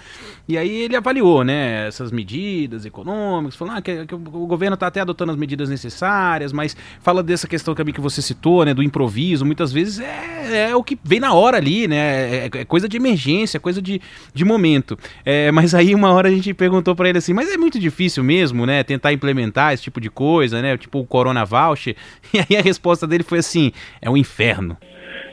e 0.47 0.57
aí 0.57 0.69
ele 0.81 0.97
avaliou, 0.97 1.43
né, 1.43 1.87
essas 1.87 2.11
medidas 2.11 2.85
econômicas, 2.85 3.55
falou 3.55 3.73
ah, 3.73 3.81
que, 3.81 4.05
que, 4.05 4.13
o 4.13 4.19
governo 4.19 4.73
está 4.73 4.87
até 4.87 4.99
adotando 4.99 5.31
as 5.31 5.37
medidas 5.37 5.69
necessárias, 5.69 6.51
mas 6.51 6.75
fala 6.99 7.23
dessa 7.23 7.47
questão 7.47 7.73
também 7.73 7.93
que 7.93 8.01
você 8.01 8.21
citou, 8.21 8.65
né, 8.65 8.73
do 8.73 8.83
improviso, 8.83 9.45
muitas 9.45 9.71
vezes 9.71 9.99
é, 9.99 10.69
é 10.69 10.75
o 10.75 10.83
que 10.83 10.99
vem 11.01 11.21
na 11.21 11.33
hora 11.33 11.55
ali, 11.55 11.87
né, 11.87 12.45
é, 12.45 12.49
é 12.53 12.65
coisa 12.65 12.89
de 12.89 12.97
emergência, 12.97 13.61
coisa 13.61 13.81
de, 13.81 14.01
de 14.33 14.43
momento. 14.43 14.99
É, 15.23 15.51
mas 15.51 15.73
aí 15.73 15.95
uma 15.95 16.11
hora 16.11 16.27
a 16.27 16.31
gente 16.31 16.53
perguntou 16.53 16.93
para 16.95 17.07
ele 17.07 17.17
assim, 17.17 17.33
mas 17.33 17.49
é 17.49 17.55
muito 17.55 17.79
difícil 17.79 18.25
mesmo, 18.25 18.65
né, 18.65 18.83
tentar 18.83 19.13
implementar 19.13 19.73
esse 19.73 19.83
tipo 19.83 20.01
de 20.01 20.09
coisa, 20.09 20.61
né, 20.61 20.75
tipo 20.75 20.99
o 20.99 21.05
Corona 21.05 21.45
Voucher, 21.45 21.95
e 22.33 22.39
aí 22.39 22.57
a 22.57 22.61
resposta 22.61 23.07
dele 23.07 23.20
foi 23.23 23.39
assim: 23.39 23.71
é 24.01 24.09
um 24.09 24.17
inferno. 24.17 24.77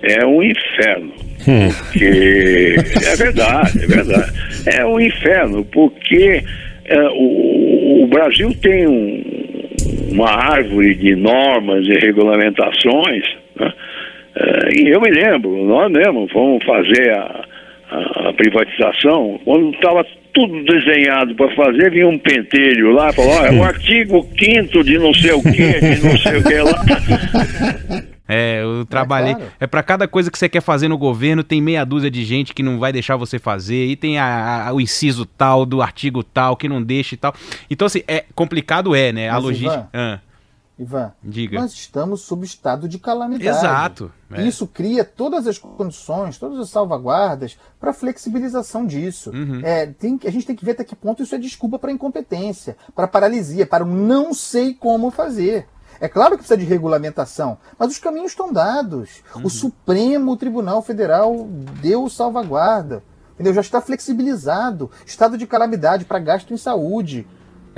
É 0.02 0.24
um 0.24 0.42
inferno. 0.42 1.12
Hum. 1.46 1.68
Porque 1.90 2.76
é 3.06 3.16
verdade, 3.16 3.84
é 3.84 3.86
verdade. 3.86 4.32
É 4.66 4.84
um 4.84 5.00
inferno, 5.00 5.64
porque 5.64 6.42
é, 6.84 7.00
o, 7.10 8.04
o, 8.04 8.06
Brasil 8.06 8.54
tem 8.62 8.86
um, 8.86 9.22
uma 10.12 10.30
árvore 10.30 10.94
de 10.94 11.16
normas 11.16 11.86
e 11.86 11.92
regulamentações, 12.04 13.24
né? 13.58 13.72
é, 14.36 14.80
e 14.80 14.88
eu 14.88 15.00
me 15.00 15.10
lembro, 15.10 15.64
nós 15.64 15.90
mesmo 15.90 16.28
fomos 16.28 16.64
fazer 16.64 17.10
a, 17.10 17.44
a 17.90 18.32
privatização, 18.34 19.40
quando 19.44 19.70
estava 19.70 20.04
tudo 20.38 20.62
desenhado 20.64 21.34
para 21.34 21.52
fazer, 21.56 21.90
vinha 21.90 22.06
um 22.06 22.18
pentelho 22.18 22.92
lá, 22.92 23.12
falou, 23.12 23.32
ó, 23.32 23.44
é 23.44 23.50
o 23.50 23.64
artigo 23.64 24.24
5 24.38 24.84
de 24.84 24.96
não 24.96 25.12
sei 25.12 25.32
o 25.32 25.42
que, 25.42 25.50
de 25.50 26.04
não 26.04 26.16
sei 26.16 26.36
o 26.36 26.44
que 26.44 26.54
lá. 26.54 28.08
É, 28.30 28.60
eu 28.62 28.84
trabalhei. 28.84 29.32
É, 29.32 29.36
claro. 29.36 29.52
é 29.58 29.66
para 29.66 29.82
cada 29.82 30.06
coisa 30.06 30.30
que 30.30 30.38
você 30.38 30.50
quer 30.50 30.60
fazer 30.60 30.86
no 30.86 30.98
governo, 30.98 31.42
tem 31.42 31.62
meia 31.62 31.82
dúzia 31.82 32.10
de 32.10 32.26
gente 32.26 32.52
que 32.52 32.62
não 32.62 32.78
vai 32.78 32.92
deixar 32.92 33.16
você 33.16 33.38
fazer, 33.38 33.86
e 33.86 33.96
tem 33.96 34.18
a, 34.18 34.68
a, 34.68 34.74
o 34.74 34.82
inciso 34.82 35.24
tal, 35.24 35.64
do 35.64 35.80
artigo 35.80 36.22
tal, 36.22 36.54
que 36.54 36.68
não 36.68 36.82
deixa 36.82 37.14
e 37.14 37.16
tal. 37.16 37.34
Então, 37.70 37.86
assim, 37.86 38.02
é 38.06 38.26
complicado, 38.34 38.94
é, 38.94 39.12
né? 39.12 39.28
Mas, 39.28 39.34
a 39.34 39.38
logística. 39.38 39.72
Ivan, 39.72 39.88
ah. 39.94 40.20
Ivan, 40.78 41.12
Diga. 41.22 41.60
nós 41.60 41.72
estamos 41.72 42.20
sob 42.22 42.46
estado 42.46 42.88
de 42.88 42.98
calamidade. 42.98 43.48
Exato. 43.48 44.12
É. 44.30 44.46
Isso 44.46 44.66
cria 44.66 45.04
todas 45.04 45.46
as 45.46 45.58
condições, 45.58 46.38
todas 46.38 46.58
as 46.60 46.70
salvaguardas 46.70 47.58
para 47.80 47.92
flexibilização 47.92 48.86
disso. 48.86 49.30
Uhum. 49.30 49.60
É, 49.64 49.86
tem, 49.86 50.18
a 50.24 50.30
gente 50.30 50.46
tem 50.46 50.54
que 50.54 50.64
ver 50.64 50.72
até 50.72 50.84
que 50.84 50.94
ponto 50.94 51.22
isso 51.22 51.34
é 51.34 51.38
desculpa 51.38 51.78
para 51.78 51.90
incompetência, 51.90 52.76
para 52.94 53.08
paralisia, 53.08 53.66
para 53.66 53.84
o 53.84 53.88
não 53.88 54.32
sei 54.32 54.72
como 54.72 55.10
fazer. 55.10 55.66
É 56.00 56.06
claro 56.06 56.32
que 56.32 56.38
precisa 56.38 56.56
de 56.56 56.64
regulamentação, 56.64 57.58
mas 57.76 57.90
os 57.90 57.98
caminhos 57.98 58.30
estão 58.30 58.52
dados. 58.52 59.22
Uhum. 59.34 59.46
O 59.46 59.50
Supremo 59.50 60.36
Tribunal 60.36 60.80
Federal 60.80 61.48
deu 61.82 62.08
salvaguarda. 62.08 63.02
Entendeu? 63.34 63.54
Já 63.54 63.60
está 63.60 63.80
flexibilizado. 63.80 64.90
Estado 65.06 65.38
de 65.38 65.46
calamidade 65.46 66.04
para 66.04 66.18
gasto 66.18 66.52
em 66.52 66.56
saúde 66.56 67.24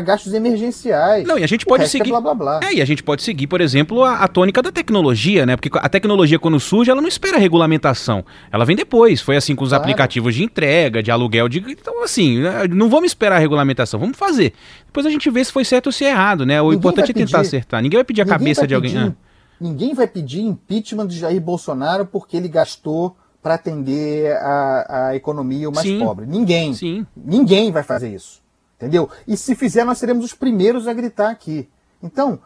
gastos 0.00 0.32
emergenciais. 0.32 1.26
Não, 1.26 1.38
e 1.38 1.44
a 1.44 1.46
gente 1.46 1.64
pode 1.66 1.84
é 1.84 1.86
seguir. 1.86 2.10
É, 2.10 2.12
blá, 2.12 2.20
blá, 2.20 2.34
blá. 2.34 2.60
é, 2.62 2.74
e 2.74 2.82
a 2.82 2.84
gente 2.84 3.02
pode 3.02 3.22
seguir, 3.22 3.46
por 3.46 3.60
exemplo, 3.60 4.04
a, 4.04 4.16
a, 4.16 4.28
tônica 4.28 4.62
da 4.62 4.72
tecnologia, 4.72 5.46
né? 5.46 5.56
Porque 5.56 5.70
a 5.72 5.88
tecnologia, 5.88 6.38
quando 6.38 6.58
surge, 6.58 6.90
ela 6.90 7.00
não 7.00 7.08
espera 7.08 7.38
regulamentação. 7.38 8.24
Ela 8.50 8.64
vem 8.64 8.76
depois. 8.76 9.20
Foi 9.20 9.36
assim 9.36 9.54
com 9.54 9.64
os 9.64 9.70
claro. 9.70 9.82
aplicativos 9.82 10.34
de 10.34 10.44
entrega, 10.44 11.02
de 11.02 11.10
aluguel 11.10 11.48
de. 11.48 11.58
Então, 11.58 12.02
assim, 12.02 12.40
né, 12.40 12.66
não 12.68 12.88
vamos 12.88 13.10
esperar 13.10 13.36
a 13.36 13.38
regulamentação, 13.38 13.98
vamos 14.00 14.16
fazer. 14.16 14.52
Depois 14.86 15.06
a 15.06 15.10
gente 15.10 15.28
vê 15.30 15.44
se 15.44 15.52
foi 15.52 15.64
certo 15.64 15.86
ou 15.86 15.92
se 15.92 16.04
é 16.04 16.10
errado, 16.10 16.44
né? 16.44 16.60
O 16.60 16.64
ninguém 16.64 16.78
importante 16.78 17.10
é 17.10 17.14
tentar 17.14 17.38
pedir, 17.38 17.48
acertar. 17.48 17.82
Ninguém 17.82 17.98
vai 17.98 18.04
pedir 18.04 18.22
a 18.22 18.26
cabeça 18.26 18.66
de 18.66 18.74
alguém. 18.74 18.96
ah. 18.96 19.12
Ninguém 19.60 19.92
vai 19.92 20.06
pedir 20.06 20.40
impeachment 20.40 21.06
de 21.06 21.18
Jair 21.18 21.40
Bolsonaro 21.40 22.06
porque 22.06 22.36
ele 22.36 22.48
gastou 22.48 23.14
para 23.42 23.54
atender 23.54 24.32
a, 24.36 25.08
a 25.08 25.16
economia 25.16 25.68
o 25.68 25.74
mais 25.74 25.86
Sim. 25.86 25.98
pobre. 25.98 26.26
Ninguém. 26.26 26.74
Sim. 26.74 27.06
Ninguém 27.16 27.70
vai 27.70 27.82
fazer 27.82 28.14
isso. 28.14 28.40
Entendeu? 28.80 29.10
E 29.28 29.36
se 29.36 29.54
fizer, 29.54 29.84
nós 29.84 29.98
seremos 29.98 30.24
os 30.24 30.32
primeiros 30.32 30.88
a 30.88 30.94
gritar 30.94 31.28
aqui. 31.28 31.68
Então, 32.02 32.40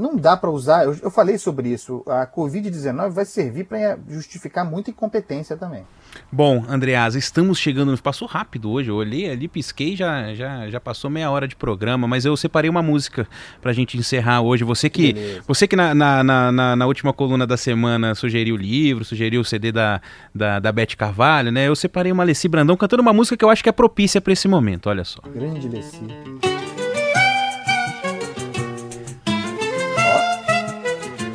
não 0.00 0.16
dá 0.16 0.36
para 0.36 0.50
usar. 0.50 0.84
Eu, 0.84 0.96
eu, 1.02 1.10
falei 1.10 1.38
sobre 1.38 1.68
isso. 1.68 2.02
A 2.06 2.26
Covid-19 2.26 3.10
vai 3.10 3.24
servir 3.24 3.64
para 3.64 3.98
justificar 4.08 4.64
muita 4.64 4.90
incompetência 4.90 5.56
também. 5.56 5.84
Bom, 6.32 6.64
Andreasa, 6.68 7.18
estamos 7.18 7.58
chegando. 7.58 7.96
Passou 8.02 8.26
rápido 8.26 8.70
hoje. 8.70 8.90
Eu 8.90 8.96
olhei 8.96 9.30
ali, 9.30 9.46
pisquei, 9.46 9.94
já, 9.94 10.34
já, 10.34 10.68
já 10.68 10.80
passou 10.80 11.10
meia 11.10 11.30
hora 11.30 11.46
de 11.46 11.54
programa, 11.54 12.08
mas 12.08 12.24
eu 12.24 12.36
separei 12.36 12.70
uma 12.70 12.82
música 12.82 13.28
para 13.60 13.70
a 13.70 13.74
gente 13.74 13.96
encerrar 13.96 14.40
hoje. 14.40 14.64
Você 14.64 14.88
que, 14.88 15.40
você 15.46 15.68
que 15.68 15.76
na, 15.76 15.94
na, 15.94 16.22
na, 16.24 16.76
na, 16.76 16.86
última 16.86 17.12
coluna 17.12 17.46
da 17.46 17.56
semana 17.56 18.14
sugeriu 18.14 18.54
o 18.54 18.58
livro, 18.58 19.04
sugeriu 19.04 19.42
o 19.42 19.44
CD 19.44 19.70
da, 19.70 20.00
da, 20.34 20.58
da 20.58 20.72
Beth 20.72 20.96
Carvalho, 20.96 21.52
né? 21.52 21.68
Eu 21.68 21.76
separei 21.76 22.10
uma 22.10 22.22
Alessi 22.22 22.48
Brandão 22.48 22.76
cantando 22.76 23.02
uma 23.02 23.12
música 23.12 23.36
que 23.36 23.44
eu 23.44 23.50
acho 23.50 23.62
que 23.62 23.68
é 23.68 23.72
propícia 23.72 24.20
para 24.20 24.32
esse 24.32 24.48
momento. 24.48 24.88
Olha 24.88 25.04
só. 25.04 25.20
Grande 25.32 25.68
Alessi. 25.68 26.59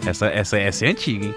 Essa, 0.05 0.27
essa, 0.27 0.57
essa 0.57 0.85
é 0.85 0.89
antiga, 0.89 1.25
hein? 1.25 1.35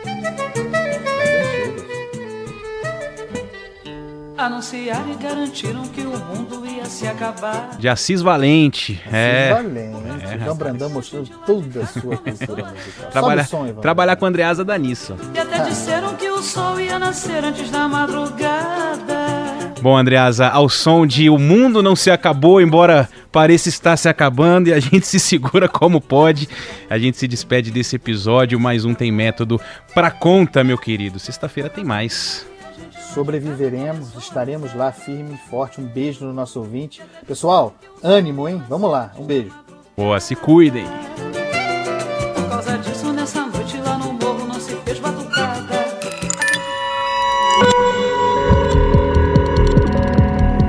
Anunciaram 4.37 5.11
e 5.11 5.15
garantiram 5.15 5.83
que 5.89 6.03
o 6.03 6.17
mundo 6.17 6.65
ia 6.65 6.85
se 6.85 7.07
acabar. 7.07 7.77
De 7.79 7.89
Assis 7.89 8.23
Valente. 8.23 9.01
Assis 9.05 9.13
é. 9.13 9.53
Valente. 9.53 9.99
É, 10.31 10.35
Ivan 10.35 10.57
Brandão 10.57 10.91
mostrando 10.91 11.29
toda 11.45 11.83
a 11.83 11.87
sua 11.87 12.17
cultura 12.17 12.65
musical. 12.65 13.11
Trabalhar, 13.11 13.47
som, 13.47 13.75
trabalhar 13.75 14.17
com 14.17 14.27
Andreasa 14.27 14.65
Danissa. 14.65 15.17
E 15.35 15.39
até 15.39 15.59
disseram 15.65 16.15
que 16.15 16.29
o 16.31 16.43
sol 16.43 16.81
ia 16.81 16.99
nascer 16.99 17.45
antes 17.45 17.71
da 17.71 17.89
madrugada. 17.89 18.98
Bom, 19.81 19.97
Andreasa, 19.97 20.49
ao 20.49 20.69
som 20.69 21.07
de 21.07 21.31
O 21.31 21.39
Mundo 21.39 21.83
Não 21.83 21.95
Se 21.95 22.11
Acabou, 22.11 22.61
embora 22.61 23.09
pareça 23.31 23.69
estar 23.69 23.97
se 23.97 24.09
acabando 24.09 24.69
e 24.69 24.73
a 24.73 24.79
gente 24.81 25.07
se 25.07 25.21
segura 25.21 25.69
como 25.69 26.01
pode, 26.01 26.49
a 26.91 26.99
gente 26.99 27.17
se 27.17 27.29
despede 27.29 27.71
desse 27.71 27.95
episódio. 27.95 28.59
Mais 28.59 28.85
um 28.85 28.93
Tem 28.93 29.13
Método 29.13 29.61
pra 29.95 30.11
conta, 30.11 30.65
meu 30.65 30.77
querido. 30.77 31.21
Sexta-feira 31.21 31.71
tem 31.71 31.85
mais. 31.85 32.45
Sobreviveremos, 33.15 34.15
estaremos 34.17 34.75
lá 34.75 34.91
firme 34.91 35.35
e 35.35 35.51
forte. 35.51 35.81
Um 35.81 35.87
beijo 35.87 36.25
no 36.25 36.33
nosso 36.33 36.59
ouvinte. 36.59 37.01
Pessoal, 37.27 37.75
ânimo, 38.03 38.49
hein? 38.49 38.61
Vamos 38.69 38.91
lá, 38.91 39.13
um 39.17 39.25
beijo. 39.25 39.53
Boa, 39.97 40.19
se 40.19 40.35
cuidem. 40.35 40.87